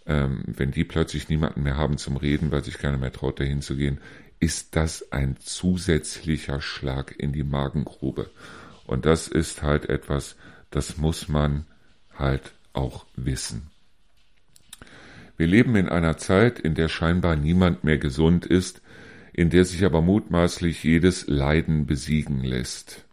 [0.07, 3.63] ähm, wenn die plötzlich niemanden mehr haben zum Reden, weil sich keiner mehr traut, dahin
[3.63, 3.99] zu gehen,
[4.41, 8.31] ist das ein zusätzlicher Schlag in die Magengrube.
[8.87, 10.37] Und das ist halt etwas,
[10.71, 11.67] das muss man
[12.17, 13.71] halt auch wissen.
[15.37, 18.83] Wir leben in einer Zeit, in der scheinbar niemand mehr gesund ist,
[19.33, 23.05] in der sich aber mutmaßlich jedes Leiden besiegen lässt.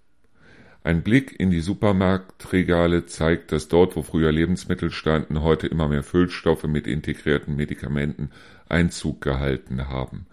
[0.88, 6.02] Ein Blick in die Supermarktregale zeigt, dass dort, wo früher Lebensmittel standen, heute immer mehr
[6.02, 8.32] Füllstoffe mit integrierten Medikamenten
[8.70, 10.28] Einzug gehalten haben.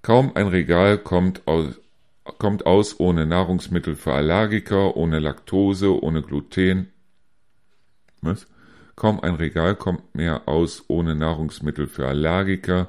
[0.00, 1.78] Kaum ein Regal kommt aus,
[2.38, 6.88] kommt aus ohne Nahrungsmittel für Allergiker, ohne Laktose, ohne Gluten.
[8.22, 8.46] Was?
[8.96, 12.88] Kaum ein Regal kommt mehr aus ohne Nahrungsmittel für Allergiker,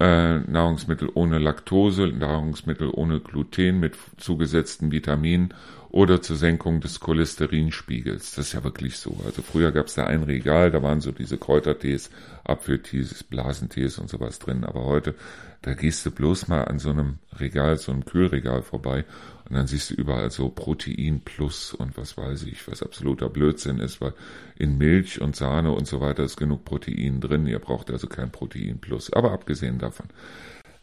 [0.00, 5.54] äh, Nahrungsmittel ohne Laktose, Nahrungsmittel ohne Gluten mit zugesetzten Vitaminen
[5.90, 8.34] oder zur Senkung des Cholesterinspiegels.
[8.34, 9.18] Das ist ja wirklich so.
[9.24, 12.10] Also früher gab es da ein Regal, da waren so diese Kräutertees,
[12.44, 14.64] Apfeltees, Blasentees und sowas drin.
[14.64, 15.14] Aber heute,
[15.62, 19.04] da gehst du bloß mal an so einem Regal, so einem Kühlregal vorbei
[19.48, 23.78] und dann siehst du überall so Protein plus und was weiß ich, was absoluter Blödsinn
[23.78, 24.12] ist, weil
[24.56, 27.46] in Milch und Sahne und so weiter ist genug Protein drin.
[27.46, 29.10] Ihr braucht also kein Protein plus.
[29.12, 30.06] Aber abgesehen davon.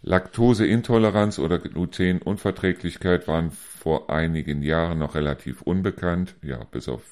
[0.01, 7.04] Laktoseintoleranz oder Glutenunverträglichkeit waren vor einigen Jahren noch relativ unbekannt, ja, bis auf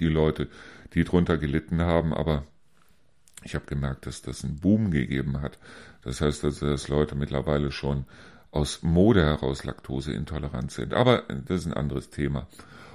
[0.00, 0.48] die Leute,
[0.94, 2.44] die drunter gelitten haben, aber
[3.42, 5.58] ich habe gemerkt, dass das einen Boom gegeben hat.
[6.02, 8.04] Das heißt, also, dass Leute mittlerweile schon
[8.50, 10.94] aus Mode heraus laktoseintolerant sind.
[10.94, 12.46] Aber das ist ein anderes Thema.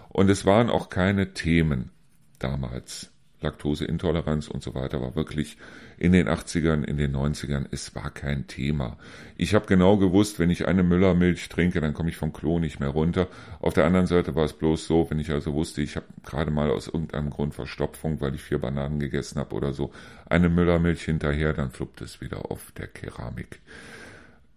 [0.10, 1.92] Und es waren auch keine Themen
[2.40, 3.10] damals.
[3.44, 5.58] Laktoseintoleranz und so weiter war wirklich
[5.98, 8.98] in den 80ern, in den 90ern, es war kein Thema.
[9.38, 12.80] Ich habe genau gewusst, wenn ich eine Müllermilch trinke, dann komme ich vom Klo nicht
[12.80, 13.28] mehr runter.
[13.60, 16.52] Auf der anderen Seite war es bloß so, wenn ich also wusste, ich habe gerade
[16.52, 19.92] mal aus irgendeinem Grund Verstopfung, weil ich vier Bananen gegessen habe oder so,
[20.26, 23.60] eine Müllermilch hinterher, dann fluppt es wieder auf der Keramik.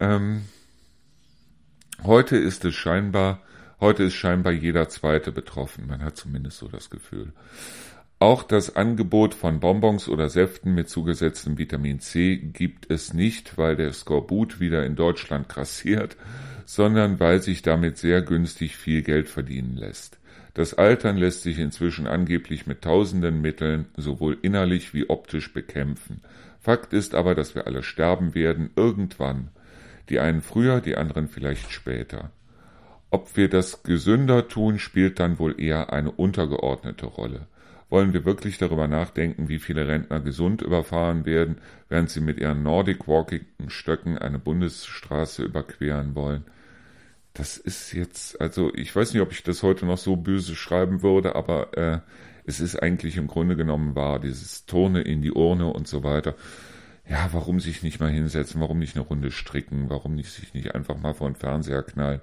[0.01, 0.43] Ähm,
[2.05, 3.43] heute ist es scheinbar,
[3.81, 5.87] heute ist scheinbar jeder Zweite betroffen.
[5.87, 7.33] Man hat zumindest so das Gefühl.
[8.19, 13.77] Auch das Angebot von Bonbons oder Säften mit zugesetztem Vitamin C gibt es nicht, weil
[13.77, 16.17] der Skorbut wieder in Deutschland grassiert,
[16.65, 20.19] sondern weil sich damit sehr günstig viel Geld verdienen lässt.
[20.55, 26.23] Das Altern lässt sich inzwischen angeblich mit tausenden Mitteln sowohl innerlich wie optisch bekämpfen.
[26.59, 29.51] Fakt ist aber, dass wir alle sterben werden, irgendwann.
[30.09, 32.31] Die einen früher, die anderen vielleicht später.
[33.11, 37.47] Ob wir das gesünder tun, spielt dann wohl eher eine untergeordnete Rolle.
[37.89, 42.65] Wollen wir wirklich darüber nachdenken, wie viele Rentner gesund überfahren werden, während sie mit ihren
[42.65, 46.45] Nordic Walking Stöcken eine Bundesstraße überqueren wollen?
[47.33, 51.03] Das ist jetzt, also ich weiß nicht, ob ich das heute noch so böse schreiben
[51.03, 52.01] würde, aber äh,
[52.45, 56.35] es ist eigentlich im Grunde genommen wahr, dieses Turne in die Urne und so weiter.
[57.09, 60.75] Ja, warum sich nicht mal hinsetzen, warum nicht eine Runde stricken, warum nicht sich nicht
[60.75, 62.21] einfach mal vor den Fernseher knallen?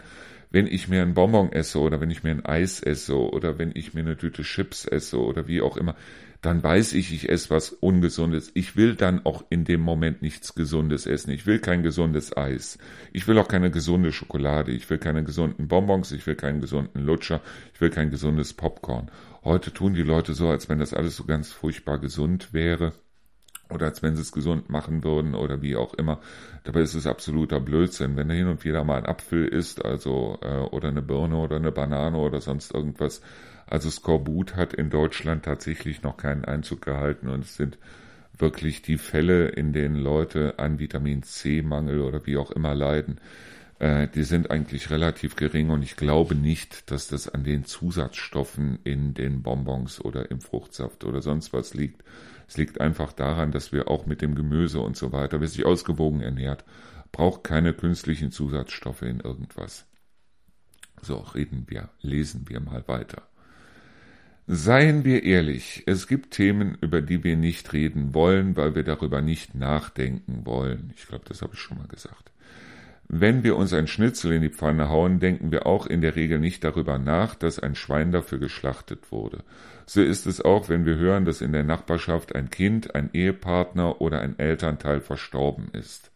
[0.54, 3.72] wenn ich mir einen Bonbon esse oder wenn ich mir ein Eis esse oder wenn
[3.74, 5.96] ich mir eine Tüte Chips esse oder wie auch immer,
[6.44, 8.52] dann weiß ich, ich esse was Ungesundes.
[8.54, 11.32] Ich will dann auch in dem Moment nichts Gesundes essen.
[11.32, 12.78] Ich will kein gesundes Eis.
[13.14, 14.72] Ich will auch keine gesunde Schokolade.
[14.72, 16.12] Ich will keine gesunden Bonbons.
[16.12, 17.42] Ich will keinen gesunden Lutscher.
[17.74, 19.10] Ich will kein gesundes Popcorn.
[19.44, 22.94] Heute tun die Leute so, als wenn das alles so ganz furchtbar gesund wäre
[23.74, 26.20] oder als wenn sie es gesund machen würden oder wie auch immer.
[26.64, 28.16] Dabei ist es absoluter Blödsinn.
[28.16, 31.58] Wenn du hin und wieder mal ein Apfel isst, also äh, oder eine Birne oder
[31.58, 33.22] eine Banane oder sonst irgendwas,
[33.68, 37.78] also Skorbut hat in Deutschland tatsächlich noch keinen Einzug gehalten und es sind
[38.38, 43.20] wirklich die Fälle, in denen Leute an Vitamin C-Mangel oder wie auch immer leiden,
[43.80, 48.80] äh, die sind eigentlich relativ gering und ich glaube nicht, dass das an den Zusatzstoffen
[48.84, 52.04] in den Bonbons oder im Fruchtsaft oder sonst was liegt,
[52.54, 55.66] es liegt einfach daran, dass wir auch mit dem Gemüse und so weiter, wer sich
[55.66, 56.64] ausgewogen ernährt,
[57.12, 59.88] braucht keine künstlichen Zusatzstoffe in irgendwas.
[61.02, 63.24] So, reden wir, lesen wir mal weiter.
[64.46, 69.24] Seien wir ehrlich, es gibt Themen, über die wir nicht reden wollen, weil wir darüber
[69.24, 70.94] nicht nachdenken wollen.
[70.96, 72.33] Ich glaube, das habe ich schon mal gesagt.
[73.08, 76.40] Wenn wir uns ein Schnitzel in die Pfanne hauen, denken wir auch in der Regel
[76.40, 79.44] nicht darüber nach, dass ein Schwein dafür geschlachtet wurde.
[79.86, 84.02] So ist es auch, wenn wir hören, dass in der Nachbarschaft ein Kind, ein Ehepartner
[84.02, 86.12] oder ein Elternteil verstorben ist.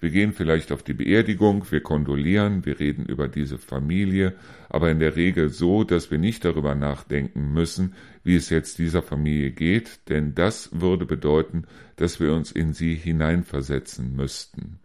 [0.00, 4.34] Wir gehen vielleicht auf die Beerdigung, wir kondolieren, wir reden über diese Familie,
[4.70, 9.02] aber in der Regel so, dass wir nicht darüber nachdenken müssen, wie es jetzt dieser
[9.02, 11.64] Familie geht, denn das würde bedeuten,
[11.96, 14.79] dass wir uns in sie hineinversetzen müssten.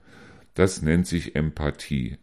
[0.56, 2.18] Das nennt sich Empathie.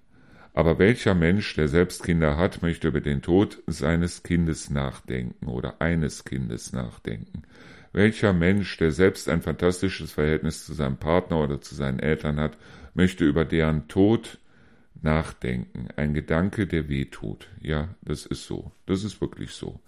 [0.55, 5.81] Aber welcher Mensch, der selbst Kinder hat, möchte über den Tod seines Kindes nachdenken oder
[5.81, 7.43] eines Kindes nachdenken?
[7.93, 12.57] Welcher Mensch, der selbst ein fantastisches Verhältnis zu seinem Partner oder zu seinen Eltern hat,
[12.95, 14.39] möchte über deren Tod
[15.01, 15.89] nachdenken?
[15.97, 17.49] Ein Gedanke, der weh tut.
[17.61, 18.73] Ja, das ist so.
[18.87, 19.81] Das ist wirklich so.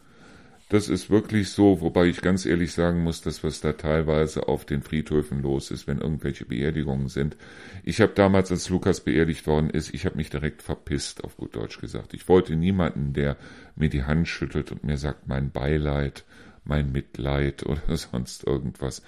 [0.71, 4.65] Das ist wirklich so, wobei ich ganz ehrlich sagen muss, dass was da teilweise auf
[4.65, 7.37] den Friedhöfen los ist, wenn irgendwelche Beerdigungen sind.
[7.83, 11.55] Ich habe damals, als Lukas beerdigt worden ist, ich habe mich direkt verpisst, auf gut
[11.55, 12.15] Deutsch gesagt.
[12.15, 13.37] Ich wollte niemanden, der
[13.77, 16.25] mir die Hand schüttelt und mir sagt, mein Beileid,
[16.65, 19.03] mein Mitleid oder sonst irgendwas.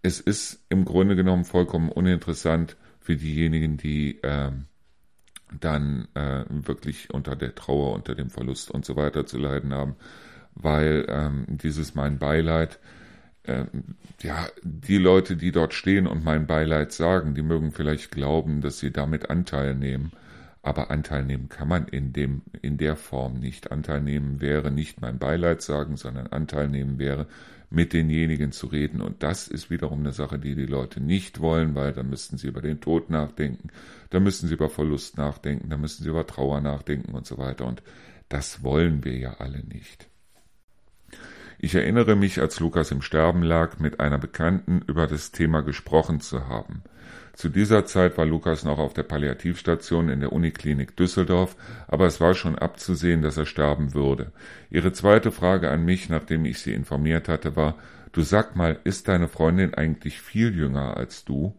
[0.00, 4.52] Es ist im Grunde genommen vollkommen uninteressant für diejenigen, die äh,
[5.60, 9.96] dann äh, wirklich unter der Trauer, unter dem Verlust und so weiter zu leiden haben
[10.54, 12.78] weil ähm, dieses mein Beileid,
[13.44, 13.64] äh,
[14.22, 18.78] ja, die Leute, die dort stehen und mein Beileid sagen, die mögen vielleicht glauben, dass
[18.78, 20.12] sie damit Anteil nehmen.
[20.62, 23.70] Aber Anteil nehmen kann man in dem, in der Form nicht.
[23.70, 27.26] Anteil nehmen wäre nicht mein Beileid sagen, sondern Anteil nehmen wäre,
[27.68, 29.02] mit denjenigen zu reden.
[29.02, 32.46] Und das ist wiederum eine Sache, die die Leute nicht wollen, weil da müssten sie
[32.46, 33.68] über den Tod nachdenken,
[34.08, 37.66] da müssten sie über Verlust nachdenken, da müssten sie über Trauer nachdenken und so weiter.
[37.66, 37.82] Und
[38.30, 40.08] das wollen wir ja alle nicht.
[41.64, 46.20] Ich erinnere mich, als Lukas im Sterben lag, mit einer Bekannten über das Thema gesprochen
[46.20, 46.82] zu haben.
[47.32, 51.56] Zu dieser Zeit war Lukas noch auf der Palliativstation in der Uniklinik Düsseldorf,
[51.88, 54.30] aber es war schon abzusehen, dass er sterben würde.
[54.68, 57.76] Ihre zweite Frage an mich, nachdem ich sie informiert hatte, war,
[58.12, 61.54] du sag mal, ist deine Freundin eigentlich viel jünger als du?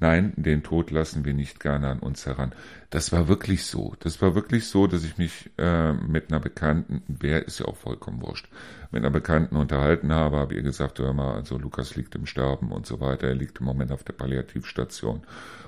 [0.00, 2.52] Nein, den Tod lassen wir nicht gerne an uns heran.
[2.90, 3.94] Das war wirklich so.
[4.00, 7.76] Das war wirklich so, dass ich mich äh, mit einer Bekannten, wer ist ja auch
[7.76, 8.48] vollkommen wurscht,
[8.92, 12.70] mit einer Bekannten unterhalten habe, habe ihr gesagt, hör mal, also Lukas liegt im Sterben
[12.70, 15.22] und so weiter, er liegt im Moment auf der Palliativstation.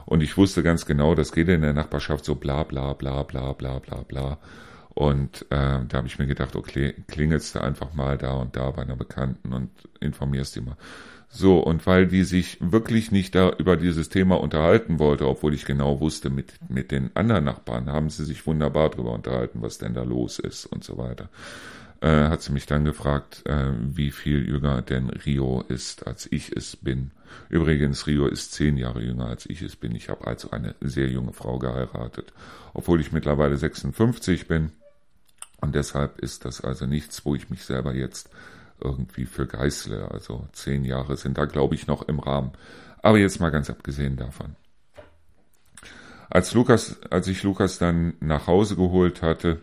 [0.06, 3.52] Und ich wusste ganz genau, das geht in der Nachbarschaft so bla bla bla bla
[3.52, 4.38] bla bla bla.
[4.94, 8.70] Und äh, da habe ich mir gedacht, okay, klingelst du einfach mal da und da
[8.70, 10.76] bei einer Bekannten und informierst die mal.
[11.32, 15.64] So, und weil die sich wirklich nicht da über dieses Thema unterhalten wollte, obwohl ich
[15.64, 19.94] genau wusste, mit, mit den anderen Nachbarn haben sie sich wunderbar darüber unterhalten, was denn
[19.94, 21.28] da los ist und so weiter,
[22.00, 26.50] äh, hat sie mich dann gefragt, äh, wie viel jünger denn Rio ist, als ich
[26.56, 27.12] es bin.
[27.48, 29.94] Übrigens, Rio ist zehn Jahre jünger, als ich es bin.
[29.94, 32.32] Ich habe also eine sehr junge Frau geheiratet,
[32.74, 34.72] obwohl ich mittlerweile 56 bin.
[35.60, 38.30] Und deshalb ist das also nichts, wo ich mich selber jetzt
[38.82, 40.10] irgendwie für Geißle.
[40.10, 42.52] Also zehn Jahre sind da, glaube ich, noch im Rahmen.
[43.02, 44.56] Aber jetzt mal ganz abgesehen davon.
[46.28, 49.60] Als Lukas, als ich Lukas dann nach Hause geholt hatte,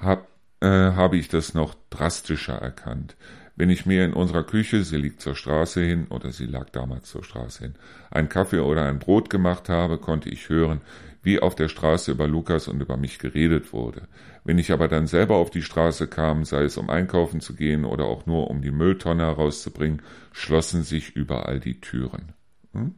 [0.00, 0.28] hab,
[0.60, 3.16] äh, habe ich das noch drastischer erkannt.
[3.56, 7.10] Wenn ich mir in unserer Küche, sie liegt zur Straße hin, oder sie lag damals
[7.10, 7.74] zur Straße hin,
[8.10, 10.80] einen Kaffee oder ein Brot gemacht habe, konnte ich hören,
[11.22, 14.08] wie auf der Straße über Lukas und über mich geredet wurde.
[14.44, 17.84] Wenn ich aber dann selber auf die Straße kam, sei es um einkaufen zu gehen
[17.84, 20.02] oder auch nur um die Mülltonne herauszubringen,
[20.32, 22.32] schlossen sich überall die Türen.
[22.72, 22.94] Hm?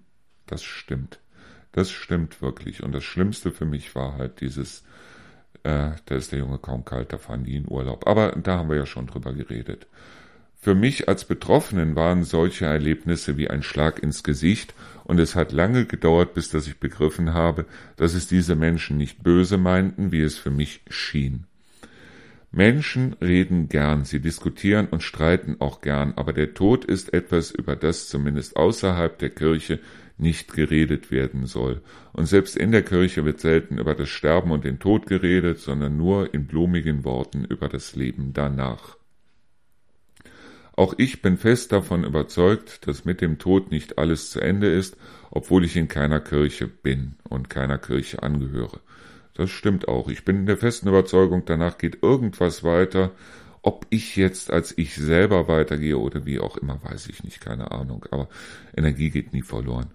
[0.47, 1.21] Das stimmt.
[1.73, 2.83] Das stimmt wirklich.
[2.83, 4.85] Und das Schlimmste für mich war halt dieses,
[5.65, 8.07] äh, da ist der Junge kaum kalt, da fahren die in Urlaub.
[8.07, 9.87] Aber da haben wir ja schon drüber geredet.
[10.65, 15.51] Für mich als Betroffenen waren solche Erlebnisse wie ein Schlag ins Gesicht und es hat
[15.51, 20.21] lange gedauert, bis dass ich begriffen habe, dass es diese Menschen nicht böse meinten, wie
[20.21, 21.47] es für mich schien.
[22.53, 27.75] Menschen reden gern, sie diskutieren und streiten auch gern, aber der Tod ist etwas, über
[27.75, 29.81] das zumindest außerhalb der Kirche
[30.17, 31.83] nicht geredet werden soll.
[32.13, 35.97] Und selbst in der Kirche wird selten über das Sterben und den Tod geredet, sondern
[35.97, 39.02] nur in blumigen Worten über das Leben danach.
[40.75, 44.97] Auch ich bin fest davon überzeugt, dass mit dem Tod nicht alles zu Ende ist,
[45.31, 48.81] obwohl ich in keiner Kirche bin und keiner Kirche angehöre.
[49.35, 50.09] Das stimmt auch.
[50.09, 53.13] Ich bin in der festen Überzeugung, danach geht irgendwas weiter.
[53.63, 57.71] Ob ich jetzt als ich selber weitergehe oder wie auch immer, weiß ich nicht, keine
[57.71, 58.05] Ahnung.
[58.11, 58.29] Aber
[58.77, 59.91] Energie geht nie verloren.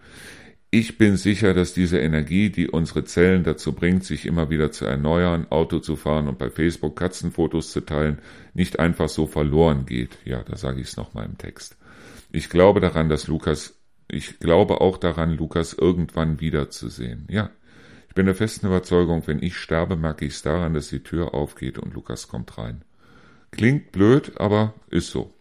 [0.69, 4.85] Ich bin sicher, dass diese Energie, die unsere Zellen dazu bringt, sich immer wieder zu
[4.85, 8.19] erneuern, Auto zu fahren und bei Facebook Katzenfotos zu teilen,
[8.53, 10.17] nicht einfach so verloren geht.
[10.25, 11.77] Ja, da sage ich es nochmal im Text.
[12.33, 17.27] Ich glaube daran, dass Lukas, ich glaube auch daran, Lukas irgendwann wiederzusehen.
[17.29, 17.49] Ja,
[18.09, 21.33] ich bin der festen Überzeugung, wenn ich sterbe, merke ich es daran, dass die Tür
[21.33, 22.83] aufgeht und Lukas kommt rein.
[23.51, 25.33] Klingt blöd, aber ist so.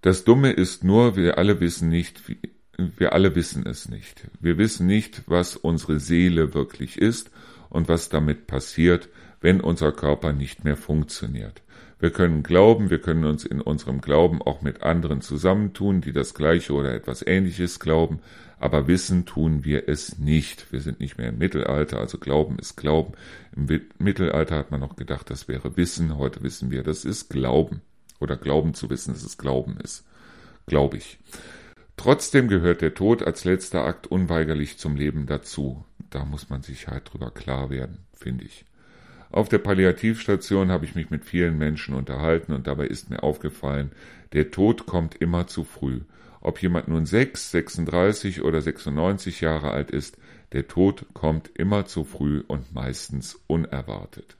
[0.00, 2.38] Das Dumme ist nur, wir alle wissen nicht, wie,
[2.78, 4.28] wir alle wissen es nicht.
[4.40, 7.30] Wir wissen nicht, was unsere Seele wirklich ist
[7.68, 9.08] und was damit passiert,
[9.40, 11.62] wenn unser Körper nicht mehr funktioniert.
[12.00, 16.34] Wir können glauben, wir können uns in unserem Glauben auch mit anderen zusammentun, die das
[16.34, 18.20] Gleiche oder etwas Ähnliches glauben,
[18.60, 20.72] aber wissen tun wir es nicht.
[20.72, 23.14] Wir sind nicht mehr im Mittelalter, also Glauben ist Glauben.
[23.56, 27.82] Im Mittelalter hat man noch gedacht, das wäre Wissen, heute wissen wir, das ist Glauben.
[28.20, 30.04] Oder Glauben zu wissen, dass es Glauben ist.
[30.66, 31.18] Glaube ich.
[31.98, 35.84] Trotzdem gehört der Tod als letzter Akt unweigerlich zum Leben dazu.
[36.10, 38.64] Da muss man sich halt drüber klar werden, finde ich.
[39.30, 43.90] Auf der Palliativstation habe ich mich mit vielen Menschen unterhalten und dabei ist mir aufgefallen,
[44.32, 46.00] der Tod kommt immer zu früh.
[46.40, 50.16] Ob jemand nun 6, 36 oder 96 Jahre alt ist,
[50.52, 54.36] der Tod kommt immer zu früh und meistens unerwartet.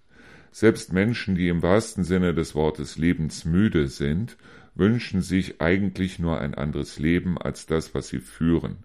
[0.53, 4.37] Selbst Menschen, die im wahrsten Sinne des Wortes lebensmüde sind,
[4.79, 8.79] wünschen sich eigentlich nur ein anderes Leben als das, was sie führen.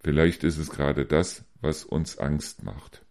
[0.00, 3.02] Vielleicht ist es gerade das, was uns Angst macht.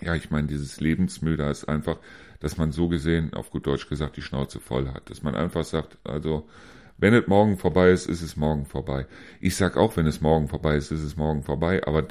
[0.00, 1.98] Ja, ich meine, dieses Lebensmüde ist einfach,
[2.40, 5.08] dass man so gesehen, auf gut Deutsch gesagt, die Schnauze voll hat.
[5.08, 6.48] Dass man einfach sagt, also,
[6.98, 9.06] wenn es morgen vorbei ist, ist es morgen vorbei.
[9.40, 12.02] Ich sag auch, wenn es morgen vorbei ist, ist es morgen vorbei, aber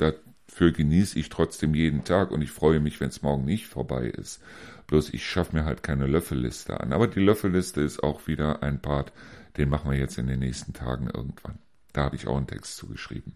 [0.55, 4.05] dafür genieße ich trotzdem jeden Tag und ich freue mich, wenn es morgen nicht vorbei
[4.05, 4.41] ist.
[4.87, 6.93] Bloß ich schaffe mir halt keine Löffelliste an.
[6.93, 9.11] Aber die Löffelliste ist auch wieder ein Part,
[9.57, 11.59] den machen wir jetzt in den nächsten Tagen irgendwann.
[11.91, 13.35] Da habe ich auch einen Text zugeschrieben.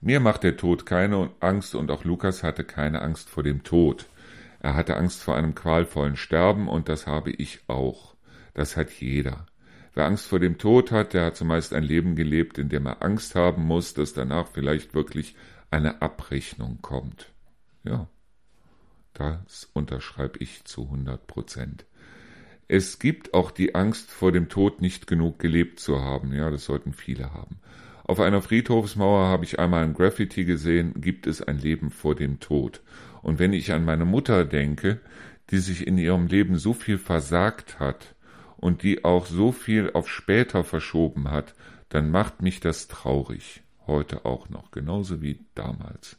[0.00, 4.06] Mir macht der Tod keine Angst und auch Lukas hatte keine Angst vor dem Tod.
[4.60, 8.14] Er hatte Angst vor einem qualvollen Sterben und das habe ich auch.
[8.54, 9.44] Das hat jeder.
[9.92, 13.02] Wer Angst vor dem Tod hat, der hat zumeist ein Leben gelebt, in dem er
[13.02, 15.34] Angst haben muss, dass danach vielleicht wirklich
[15.70, 17.32] eine Abrechnung kommt.
[17.84, 18.08] Ja,
[19.14, 21.86] das unterschreibe ich zu 100 Prozent.
[22.68, 26.34] Es gibt auch die Angst vor dem Tod nicht genug gelebt zu haben.
[26.34, 27.60] Ja, das sollten viele haben.
[28.04, 32.40] Auf einer Friedhofsmauer habe ich einmal ein Graffiti gesehen, gibt es ein Leben vor dem
[32.40, 32.82] Tod.
[33.22, 35.00] Und wenn ich an meine Mutter denke,
[35.50, 38.14] die sich in ihrem Leben so viel versagt hat
[38.56, 41.54] und die auch so viel auf später verschoben hat,
[41.88, 43.62] dann macht mich das traurig.
[43.88, 46.18] Heute auch noch, genauso wie damals.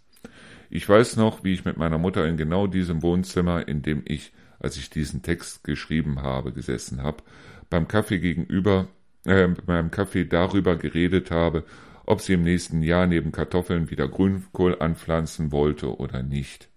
[0.71, 4.33] Ich weiß noch, wie ich mit meiner Mutter in genau diesem Wohnzimmer, in dem ich,
[4.59, 7.23] als ich diesen Text geschrieben habe, gesessen habe,
[7.69, 8.87] beim Kaffee gegenüber,
[9.25, 11.63] äh, beim Kaffee darüber geredet habe,
[12.07, 16.69] ob sie im nächsten Jahr neben Kartoffeln wieder Grünkohl anpflanzen wollte oder nicht.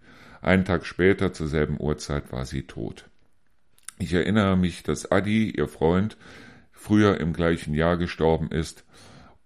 [0.43, 3.09] Einen Tag später zur selben Uhrzeit war sie tot.
[3.99, 6.19] Ich erinnere mich, dass Adi, ihr Freund,
[6.71, 8.85] früher im gleichen Jahr gestorben ist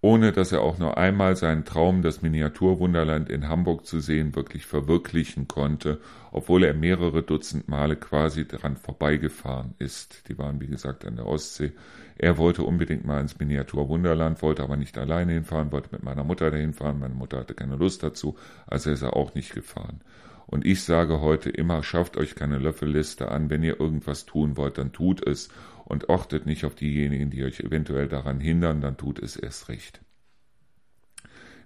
[0.01, 4.65] ohne dass er auch nur einmal seinen Traum, das Miniaturwunderland in Hamburg zu sehen, wirklich
[4.65, 5.99] verwirklichen konnte,
[6.31, 10.29] obwohl er mehrere Dutzend Male quasi daran vorbeigefahren ist.
[10.29, 11.71] Die waren, wie gesagt, an der Ostsee.
[12.15, 16.51] Er wollte unbedingt mal ins Miniaturwunderland, wollte aber nicht alleine hinfahren, wollte mit meiner Mutter
[16.51, 16.99] dahin fahren.
[16.99, 18.35] Meine Mutter hatte keine Lust dazu,
[18.67, 20.01] also ist er auch nicht gefahren.
[20.47, 23.49] Und ich sage heute immer, schafft euch keine Löffelliste an.
[23.49, 25.49] Wenn ihr irgendwas tun wollt, dann tut es
[25.87, 30.01] und achtet nicht auf diejenigen, die euch eventuell daran hindern, dann tut es erst recht.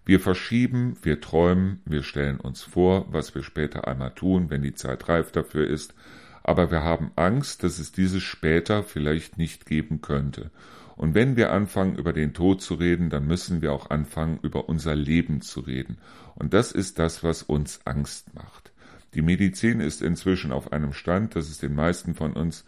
[0.05, 4.73] Wir verschieben, wir träumen, wir stellen uns vor, was wir später einmal tun, wenn die
[4.73, 5.95] Zeit reif dafür ist,
[6.43, 10.51] aber wir haben Angst, dass es dieses später vielleicht nicht geben könnte.
[10.95, 14.69] Und wenn wir anfangen, über den Tod zu reden, dann müssen wir auch anfangen, über
[14.69, 15.97] unser Leben zu reden.
[16.35, 18.71] Und das ist das, was uns Angst macht.
[19.15, 22.65] Die Medizin ist inzwischen auf einem Stand, dass es den meisten von uns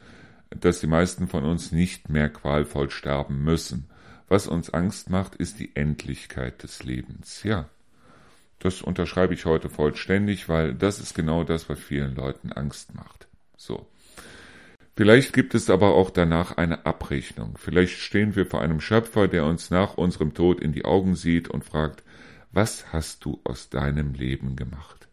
[0.60, 3.90] dass die meisten von uns nicht mehr qualvoll sterben müssen.
[4.28, 7.44] Was uns Angst macht, ist die Endlichkeit des Lebens.
[7.44, 7.70] Ja,
[8.60, 13.28] das unterschreibe ich heute vollständig, weil das ist genau das, was vielen Leuten Angst macht.
[13.58, 13.88] So.
[14.96, 17.58] Vielleicht gibt es aber auch danach eine Abrechnung.
[17.58, 21.48] Vielleicht stehen wir vor einem Schöpfer, der uns nach unserem Tod in die Augen sieht
[21.48, 22.04] und fragt,
[22.52, 25.08] was hast du aus deinem Leben gemacht?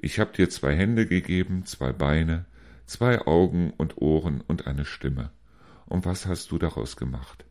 [0.00, 2.46] Ich habe dir zwei Hände gegeben, zwei Beine,
[2.90, 5.30] zwei Augen und Ohren und eine Stimme.
[5.86, 7.44] Und was hast du daraus gemacht?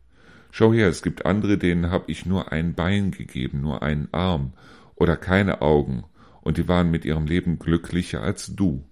[0.50, 4.52] Schau her, es gibt andere, denen hab ich nur ein Bein gegeben, nur einen Arm
[4.96, 6.04] oder keine Augen,
[6.42, 8.84] und die waren mit ihrem Leben glücklicher als du.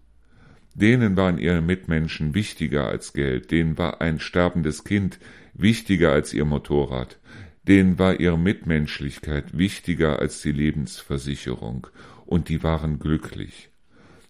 [0.75, 5.19] Denen waren ihre Mitmenschen wichtiger als Geld, denen war ein sterbendes Kind
[5.53, 7.19] wichtiger als ihr Motorrad,
[7.65, 11.89] denen war ihre Mitmenschlichkeit wichtiger als die Lebensversicherung,
[12.25, 13.68] und die waren glücklich.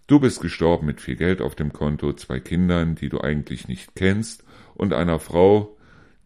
[0.09, 3.93] Du bist gestorben mit viel Geld auf dem Konto, zwei Kindern, die du eigentlich nicht
[3.93, 4.43] kennst,
[4.73, 5.77] und einer Frau,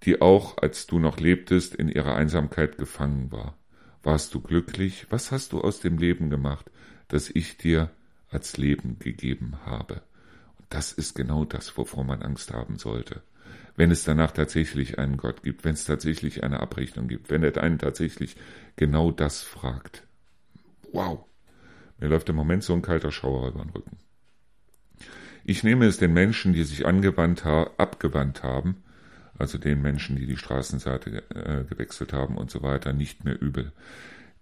[0.03, 3.57] die auch, als du noch lebtest, in ihrer Einsamkeit gefangen war.
[4.01, 5.07] Warst du glücklich?
[5.09, 6.71] Was hast du aus dem Leben gemacht,
[7.09, 7.91] das ich dir
[8.29, 9.95] als Leben gegeben habe?
[10.57, 13.21] Und das ist genau das, wovor man Angst haben sollte.
[13.75, 17.61] Wenn es danach tatsächlich einen Gott gibt, wenn es tatsächlich eine Abrechnung gibt, wenn er
[17.61, 18.37] einen tatsächlich
[18.77, 20.07] genau das fragt.
[20.93, 21.25] Wow.
[21.99, 23.97] Mir läuft im Moment so ein kalter Schauer über den Rücken.
[25.45, 28.83] Ich nehme es den Menschen, die sich angewandt ha abgewandt haben,
[29.37, 33.73] also den Menschen, die die Straßenseite äh, gewechselt haben und so weiter, nicht mehr übel.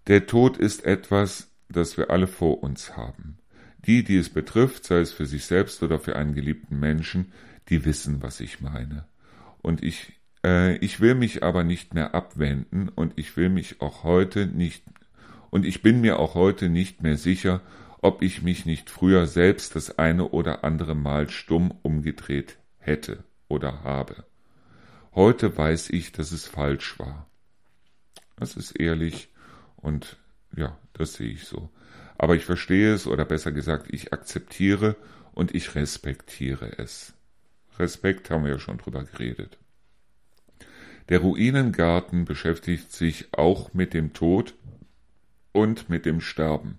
[0.06, 3.38] Der Tod ist etwas, das wir alle vor uns haben.
[3.86, 7.32] Die, die es betrifft, sei es für sich selbst oder für einen geliebten Menschen,
[7.68, 9.06] die wissen, was ich meine.
[9.60, 10.12] Und ich,
[10.44, 14.84] äh, ich will mich aber nicht mehr abwenden und ich will mich auch heute nicht
[15.52, 17.60] und ich bin mir auch heute nicht mehr sicher,
[18.00, 23.84] ob ich mich nicht früher selbst das eine oder andere Mal stumm umgedreht hätte oder
[23.84, 24.24] habe.
[25.14, 27.26] Heute weiß ich, dass es falsch war.
[28.36, 29.28] Das ist ehrlich
[29.76, 30.16] und
[30.56, 31.68] ja, das sehe ich so.
[32.16, 34.96] Aber ich verstehe es oder besser gesagt, ich akzeptiere
[35.32, 37.12] und ich respektiere es.
[37.78, 39.58] Respekt haben wir ja schon drüber geredet.
[41.10, 44.54] Der Ruinengarten beschäftigt sich auch mit dem Tod
[45.52, 46.78] und mit dem Sterben.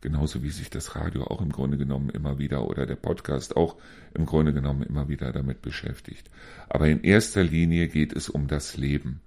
[0.00, 3.76] Genauso wie sich das Radio auch im Grunde genommen immer wieder oder der Podcast auch
[4.14, 6.30] im Grunde genommen immer wieder damit beschäftigt.
[6.68, 9.20] Aber in erster Linie geht es um das Leben.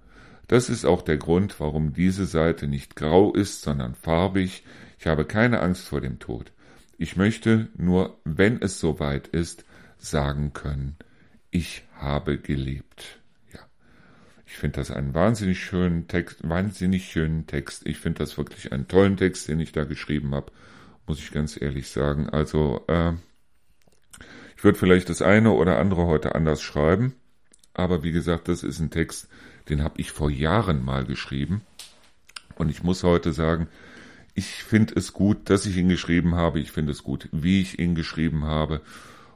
[0.48, 4.64] Das ist auch der Grund, warum diese Seite nicht grau ist, sondern farbig.
[4.98, 6.52] Ich habe keine Angst vor dem Tod.
[6.96, 9.64] Ich möchte nur, wenn es soweit ist,
[9.98, 10.96] sagen können,
[11.50, 13.21] ich habe gelebt.
[14.52, 17.86] Ich finde das einen wahnsinnig schönen Text, wahnsinnig schönen Text.
[17.86, 20.52] Ich finde das wirklich einen tollen Text, den ich da geschrieben habe,
[21.06, 22.28] muss ich ganz ehrlich sagen.
[22.28, 23.14] Also, äh,
[24.54, 27.14] ich würde vielleicht das eine oder andere heute anders schreiben,
[27.72, 29.26] aber wie gesagt, das ist ein Text,
[29.70, 31.62] den habe ich vor Jahren mal geschrieben.
[32.54, 33.68] Und ich muss heute sagen,
[34.34, 36.60] ich finde es gut, dass ich ihn geschrieben habe.
[36.60, 38.82] Ich finde es gut, wie ich ihn geschrieben habe.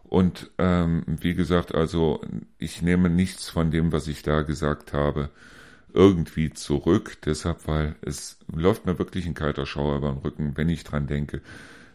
[0.08, 2.20] Und ähm, wie gesagt, also
[2.58, 5.30] ich nehme nichts von dem, was ich da gesagt habe,
[5.92, 7.18] irgendwie zurück.
[7.24, 11.06] Deshalb, weil es läuft mir wirklich ein kalter Schauer über den Rücken, wenn ich dran
[11.06, 11.40] denke,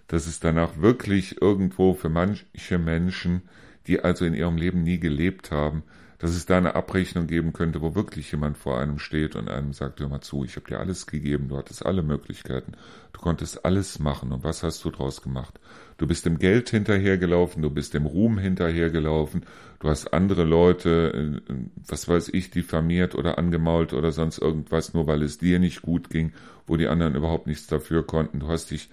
[0.07, 3.43] dass es danach wirklich irgendwo für manche Menschen,
[3.88, 5.84] die also in ihrem Leben nie gelebt haben,
[6.22, 9.74] dass es da eine Abrechnung geben könnte, wo wirklich jemand vor einem steht und einem
[9.74, 12.74] sagt, hör mal zu, ich habe dir alles gegeben, du hattest alle Möglichkeiten,
[13.12, 15.60] du konntest alles machen und was hast du draus gemacht?
[15.98, 19.48] Du bist dem Geld hinterhergelaufen, du bist dem Ruhm hinterhergelaufen,
[19.80, 21.54] du hast andere Leute, äh,
[21.88, 26.12] was weiß ich, diffamiert oder angemault oder sonst irgendwas, nur weil es dir nicht gut
[26.12, 26.34] ging,
[26.68, 28.42] wo die anderen überhaupt nichts dafür konnten.
[28.42, 28.90] Du hast dich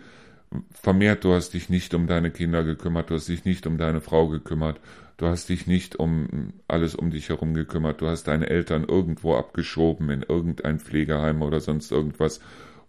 [0.73, 4.01] vermehrt, du hast dich nicht um deine Kinder gekümmert, du hast dich nicht um deine
[4.01, 4.81] Frau gekümmert,
[5.19, 8.01] Du hast dich nicht um alles um dich herum gekümmert.
[8.01, 12.41] Du hast deine Eltern irgendwo abgeschoben in irgendein Pflegeheim oder sonst irgendwas,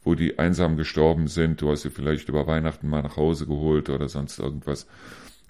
[0.03, 1.59] wo die einsam gestorben sind.
[1.59, 4.88] Du hast sie vielleicht über Weihnachten mal nach Hause geholt oder sonst irgendwas.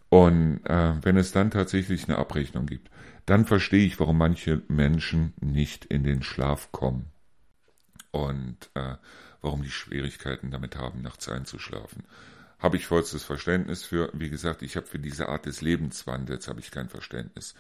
[0.07, 2.89] Und äh, wenn es dann tatsächlich eine Abrechnung gibt,
[3.25, 7.07] dann verstehe ich, warum manche Menschen nicht in den Schlaf kommen
[8.11, 8.95] und äh,
[9.41, 12.05] warum die Schwierigkeiten damit haben, nachts einzuschlafen
[12.59, 14.11] habe ich vollstes Verständnis für.
[14.13, 17.55] Wie gesagt, ich habe für diese Art des Lebenswandels habe ich kein Verständnis.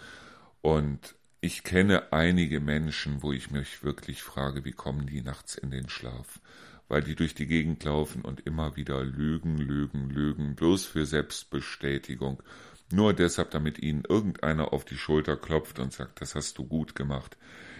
[0.61, 5.71] Und ich kenne einige Menschen, wo ich mich wirklich frage, wie kommen die nachts in
[5.71, 6.41] den Schlaf?
[6.89, 12.43] Weil die durch die Gegend laufen und immer wieder lügen, lügen, lügen, bloß für Selbstbestätigung.
[12.91, 16.95] Nur deshalb, damit ihnen irgendeiner auf die Schulter klopft und sagt, das hast du gut
[16.95, 17.37] gemacht.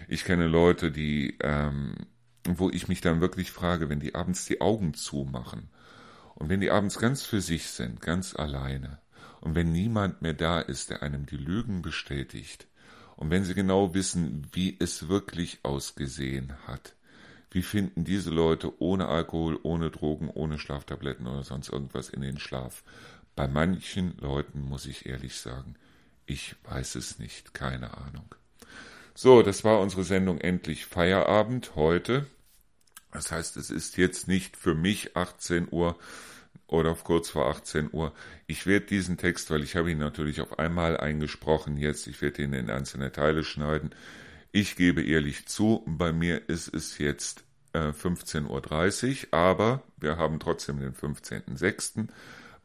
[0.08, 1.96] Ich kenne Leute, die, ähm,
[2.44, 5.68] wo ich mich dann wirklich frage, wenn die abends die Augen zumachen
[6.40, 8.98] und wenn die abends ganz für sich sind, ganz alleine,
[9.42, 12.66] und wenn niemand mehr da ist, der einem die Lügen bestätigt,
[13.16, 16.94] und wenn sie genau wissen, wie es wirklich ausgesehen hat,
[17.50, 22.38] wie finden diese Leute ohne Alkohol, ohne Drogen, ohne Schlaftabletten oder sonst irgendwas in den
[22.38, 22.84] Schlaf?
[23.36, 25.74] Bei manchen Leuten muss ich ehrlich sagen,
[26.24, 28.34] ich weiß es nicht, keine Ahnung.
[29.14, 32.26] So, das war unsere Sendung Endlich Feierabend heute.
[33.12, 35.96] Das heißt, es ist jetzt nicht für mich 18 Uhr,
[36.70, 38.12] oder auf kurz vor 18 Uhr.
[38.46, 42.42] Ich werde diesen Text, weil ich habe ihn natürlich auf einmal eingesprochen jetzt, ich werde
[42.42, 43.90] ihn in einzelne Teile schneiden.
[44.52, 50.38] Ich gebe ehrlich zu, bei mir ist es jetzt äh, 15.30 Uhr, aber wir haben
[50.38, 52.08] trotzdem den 15.06.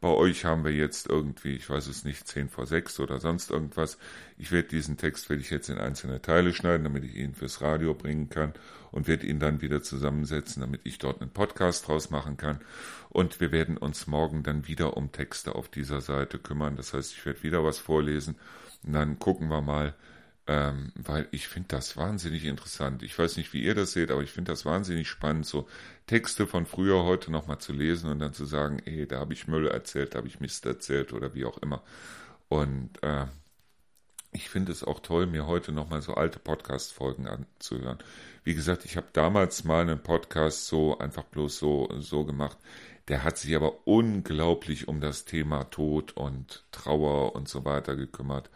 [0.00, 3.50] Bei euch haben wir jetzt irgendwie, ich weiß es nicht, 10 vor 6 oder sonst
[3.50, 3.98] irgendwas.
[4.36, 7.60] Ich werde diesen Text, werde ich jetzt in einzelne Teile schneiden, damit ich ihn fürs
[7.60, 8.52] Radio bringen kann
[8.96, 12.60] und werde ihn dann wieder zusammensetzen, damit ich dort einen Podcast draus machen kann.
[13.10, 16.76] Und wir werden uns morgen dann wieder um Texte auf dieser Seite kümmern.
[16.76, 18.36] Das heißt, ich werde wieder was vorlesen
[18.84, 19.94] und dann gucken wir mal,
[20.46, 23.02] ähm, weil ich finde das wahnsinnig interessant.
[23.02, 25.68] Ich weiß nicht, wie ihr das seht, aber ich finde das wahnsinnig spannend, so
[26.06, 29.46] Texte von früher heute nochmal zu lesen und dann zu sagen, ey, da habe ich
[29.46, 31.82] Müll erzählt, da habe ich Mist erzählt oder wie auch immer.
[32.48, 33.26] Und äh,
[34.36, 37.98] ich finde es auch toll, mir heute nochmal so alte Podcast-Folgen anzuhören.
[38.44, 42.58] Wie gesagt, ich habe damals mal einen Podcast so einfach bloß so, so gemacht.
[43.08, 48.50] Der hat sich aber unglaublich um das Thema Tod und Trauer und so weiter gekümmert.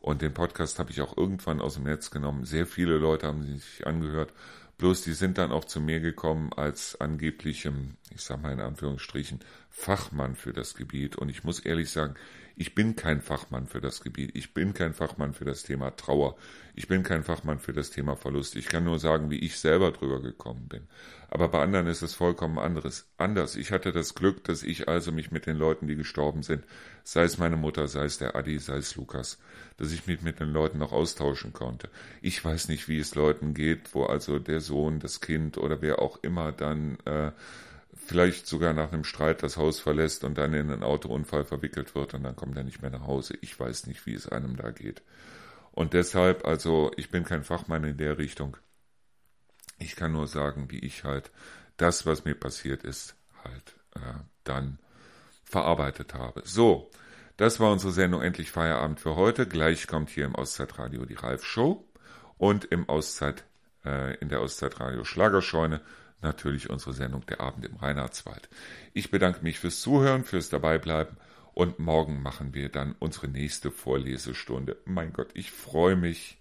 [0.00, 2.46] Und den Podcast habe ich auch irgendwann aus dem Netz genommen.
[2.46, 4.32] Sehr viele Leute haben sich angehört.
[4.78, 9.40] Bloß die sind dann auch zu mir gekommen als angeblichem, ich sag mal in Anführungsstrichen,
[9.68, 11.16] Fachmann für das Gebiet.
[11.16, 12.14] Und ich muss ehrlich sagen,
[12.60, 14.32] ich bin kein Fachmann für das Gebiet.
[14.34, 16.36] Ich bin kein Fachmann für das Thema Trauer.
[16.74, 18.56] Ich bin kein Fachmann für das Thema Verlust.
[18.56, 20.82] Ich kann nur sagen, wie ich selber drüber gekommen bin.
[21.30, 23.06] Aber bei anderen ist es vollkommen anderes.
[23.16, 23.54] Anders.
[23.54, 26.64] Ich hatte das Glück, dass ich also mich mit den Leuten, die gestorben sind,
[27.04, 29.38] sei es meine Mutter, sei es der Adi, sei es Lukas,
[29.76, 31.88] dass ich mich mit den Leuten noch austauschen konnte.
[32.22, 36.02] Ich weiß nicht, wie es Leuten geht, wo also der Sohn, das Kind oder wer
[36.02, 37.30] auch immer dann äh,
[38.08, 42.14] vielleicht sogar nach einem Streit das Haus verlässt und dann in einen Autounfall verwickelt wird
[42.14, 43.34] und dann kommt er nicht mehr nach Hause.
[43.42, 45.02] Ich weiß nicht, wie es einem da geht.
[45.72, 48.56] Und deshalb, also ich bin kein Fachmann in der Richtung.
[49.78, 51.30] Ich kann nur sagen, wie ich halt
[51.76, 54.78] das, was mir passiert ist, halt äh, dann
[55.44, 56.42] verarbeitet habe.
[56.44, 56.90] So,
[57.36, 59.46] das war unsere Sendung Endlich Feierabend für heute.
[59.46, 61.86] Gleich kommt hier im Auszeitradio die Ralf Show
[62.38, 63.44] und im Auszeit,
[63.84, 65.80] äh, in der Auszeitradio Schlagerscheune
[66.20, 68.48] natürlich unsere Sendung Der Abend im Reinhardswald.
[68.92, 71.16] Ich bedanke mich fürs Zuhören, fürs Dabeibleiben
[71.54, 74.76] und morgen machen wir dann unsere nächste Vorlesestunde.
[74.84, 76.38] Mein Gott, ich freue mich.